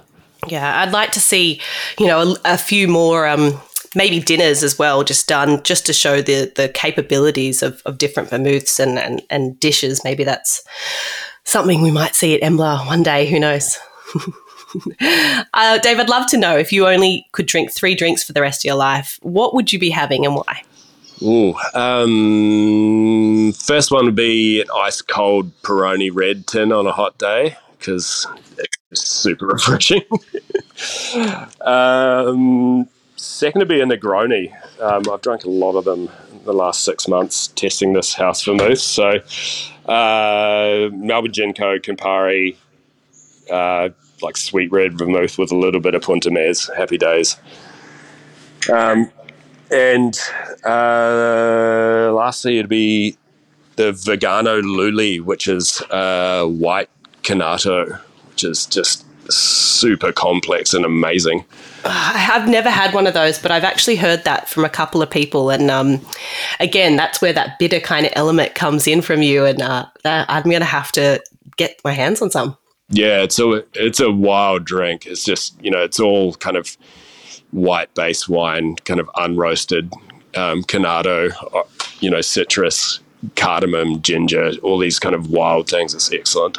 Yeah, 0.48 0.82
I'd 0.82 0.90
like 0.90 1.12
to 1.12 1.20
see, 1.20 1.60
you 2.00 2.08
know, 2.08 2.32
a, 2.44 2.54
a 2.54 2.58
few 2.58 2.88
more 2.88 3.28
um, 3.28 3.60
maybe 3.94 4.20
dinners 4.20 4.62
as 4.62 4.78
well, 4.78 5.04
just 5.04 5.28
done 5.28 5.62
just 5.62 5.86
to 5.86 5.92
show 5.92 6.22
the 6.22 6.52
the 6.56 6.68
capabilities 6.68 7.62
of, 7.62 7.82
of 7.86 7.98
different 7.98 8.30
vermouths 8.30 8.80
and, 8.80 8.98
and, 8.98 9.22
and 9.30 9.58
dishes. 9.60 10.02
Maybe 10.04 10.24
that's 10.24 10.64
something 11.44 11.82
we 11.82 11.90
might 11.90 12.14
see 12.14 12.34
at 12.34 12.42
Embla 12.42 12.86
one 12.86 13.02
day. 13.02 13.26
Who 13.26 13.38
knows? 13.38 13.78
uh, 15.54 15.78
Dave, 15.78 15.98
I'd 15.98 16.08
love 16.08 16.28
to 16.30 16.36
know 16.36 16.56
if 16.56 16.72
you 16.72 16.86
only 16.86 17.26
could 17.32 17.46
drink 17.46 17.72
three 17.72 17.94
drinks 17.94 18.22
for 18.22 18.32
the 18.32 18.40
rest 18.40 18.60
of 18.60 18.64
your 18.64 18.76
life, 18.76 19.18
what 19.22 19.54
would 19.54 19.72
you 19.72 19.78
be 19.78 19.90
having 19.90 20.24
and 20.24 20.34
why? 20.34 20.62
Ooh, 21.22 21.54
um, 21.74 23.52
first 23.52 23.92
one 23.92 24.06
would 24.06 24.16
be 24.16 24.60
an 24.60 24.66
ice 24.74 25.00
cold 25.02 25.52
Peroni 25.62 26.10
red 26.12 26.46
tin 26.46 26.72
on 26.72 26.86
a 26.86 26.92
hot 26.92 27.16
day 27.18 27.56
because 27.78 28.26
it's 28.90 29.08
super 29.08 29.46
refreshing. 29.52 30.02
um, 31.60 32.88
second 33.16 33.60
would 33.60 33.68
be 33.68 33.80
a 33.80 33.84
Negroni. 33.84 34.52
Um, 34.80 35.02
I've 35.10 35.20
drunk 35.20 35.44
a 35.44 35.50
lot 35.50 35.76
of 35.76 35.84
them 35.84 36.08
the 36.44 36.52
last 36.52 36.84
six 36.84 37.06
months 37.06 37.48
testing 37.48 37.92
this 37.92 38.14
house 38.14 38.42
vermouth. 38.44 38.80
So 38.80 39.20
uh, 39.86 40.88
Melbourne 40.92 41.32
Campari, 41.32 42.56
uh, 43.50 43.90
like 44.22 44.36
sweet 44.36 44.70
red 44.70 44.98
vermouth 44.98 45.38
with 45.38 45.52
a 45.52 45.56
little 45.56 45.80
bit 45.80 45.94
of 45.94 46.02
Punta 46.02 46.30
Mez. 46.30 46.74
Happy 46.74 46.98
days. 46.98 47.36
Um, 48.72 49.10
and 49.70 50.18
uh, 50.64 52.12
lastly, 52.14 52.58
it'd 52.58 52.68
be 52.68 53.16
the 53.76 53.92
Vergano 53.92 54.60
Luli, 54.60 55.20
which 55.20 55.48
is 55.48 55.80
uh, 55.90 56.44
white 56.46 56.90
Chinato, 57.22 57.98
which 58.28 58.44
is 58.44 58.66
just 58.66 59.06
super 59.30 60.12
complex 60.12 60.74
and 60.74 60.84
amazing. 60.84 61.44
I 61.84 62.18
have 62.18 62.48
never 62.48 62.70
had 62.70 62.94
one 62.94 63.06
of 63.06 63.14
those, 63.14 63.38
but 63.38 63.50
I've 63.50 63.64
actually 63.64 63.96
heard 63.96 64.24
that 64.24 64.48
from 64.48 64.64
a 64.64 64.68
couple 64.68 65.02
of 65.02 65.10
people. 65.10 65.50
And 65.50 65.70
um, 65.70 66.00
again, 66.60 66.96
that's 66.96 67.20
where 67.20 67.32
that 67.32 67.58
bitter 67.58 67.80
kind 67.80 68.06
of 68.06 68.12
element 68.14 68.54
comes 68.54 68.86
in 68.86 69.02
from 69.02 69.22
you. 69.22 69.44
And 69.44 69.60
uh, 69.62 69.86
I'm 70.04 70.44
going 70.44 70.60
to 70.60 70.64
have 70.64 70.92
to 70.92 71.22
get 71.56 71.80
my 71.84 71.92
hands 71.92 72.22
on 72.22 72.30
some. 72.30 72.56
Yeah, 72.92 73.22
it's 73.22 73.38
a 73.38 73.64
it's 73.72 74.00
a 74.00 74.10
wild 74.10 74.66
drink. 74.66 75.06
It's 75.06 75.24
just 75.24 75.60
you 75.64 75.70
know 75.70 75.82
it's 75.82 75.98
all 75.98 76.34
kind 76.34 76.58
of 76.58 76.76
white 77.50 77.92
base 77.94 78.28
wine, 78.28 78.76
kind 78.84 79.00
of 79.00 79.08
unroasted 79.16 79.90
um, 80.36 80.62
Chinato, 80.64 81.32
uh, 81.54 81.62
you 82.00 82.10
know 82.10 82.20
citrus, 82.20 83.00
cardamom, 83.34 84.02
ginger, 84.02 84.52
all 84.62 84.78
these 84.78 84.98
kind 84.98 85.14
of 85.14 85.30
wild 85.30 85.68
things. 85.70 85.94
It's 85.94 86.12
excellent. 86.12 86.58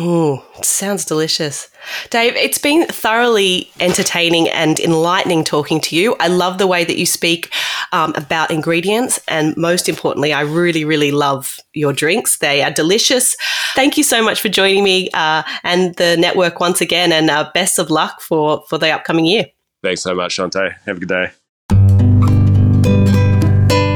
Oh, 0.00 0.44
sounds 0.62 1.04
delicious. 1.04 1.68
Dave, 2.10 2.36
it's 2.36 2.58
been 2.58 2.86
thoroughly 2.86 3.68
entertaining 3.80 4.48
and 4.48 4.78
enlightening 4.78 5.42
talking 5.42 5.80
to 5.80 5.96
you. 5.96 6.14
I 6.20 6.28
love 6.28 6.58
the 6.58 6.68
way 6.68 6.84
that 6.84 6.96
you 6.96 7.04
speak 7.04 7.52
um, 7.90 8.12
about 8.14 8.52
ingredients. 8.52 9.18
And 9.26 9.56
most 9.56 9.88
importantly, 9.88 10.32
I 10.32 10.42
really, 10.42 10.84
really 10.84 11.10
love 11.10 11.58
your 11.72 11.92
drinks. 11.92 12.38
They 12.38 12.62
are 12.62 12.70
delicious. 12.70 13.34
Thank 13.74 13.98
you 13.98 14.04
so 14.04 14.22
much 14.22 14.40
for 14.40 14.48
joining 14.48 14.84
me 14.84 15.10
uh, 15.14 15.42
and 15.64 15.96
the 15.96 16.16
network 16.16 16.60
once 16.60 16.80
again. 16.80 17.10
And 17.10 17.28
uh, 17.28 17.50
best 17.52 17.80
of 17.80 17.90
luck 17.90 18.20
for, 18.20 18.62
for 18.68 18.78
the 18.78 18.92
upcoming 18.92 19.26
year. 19.26 19.46
Thanks 19.82 20.02
so 20.02 20.14
much, 20.14 20.36
Shanteh. 20.36 20.76
Have 20.86 20.98
a 20.98 21.00
good 21.00 21.08
day. 21.08 21.32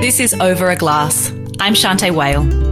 This 0.01 0.19
is 0.19 0.35
Over 0.35 0.71
a 0.71 0.77
Glass. 0.77 1.31
I'm 1.61 1.75
Shanteh 1.75 2.13
Wale. 2.13 2.72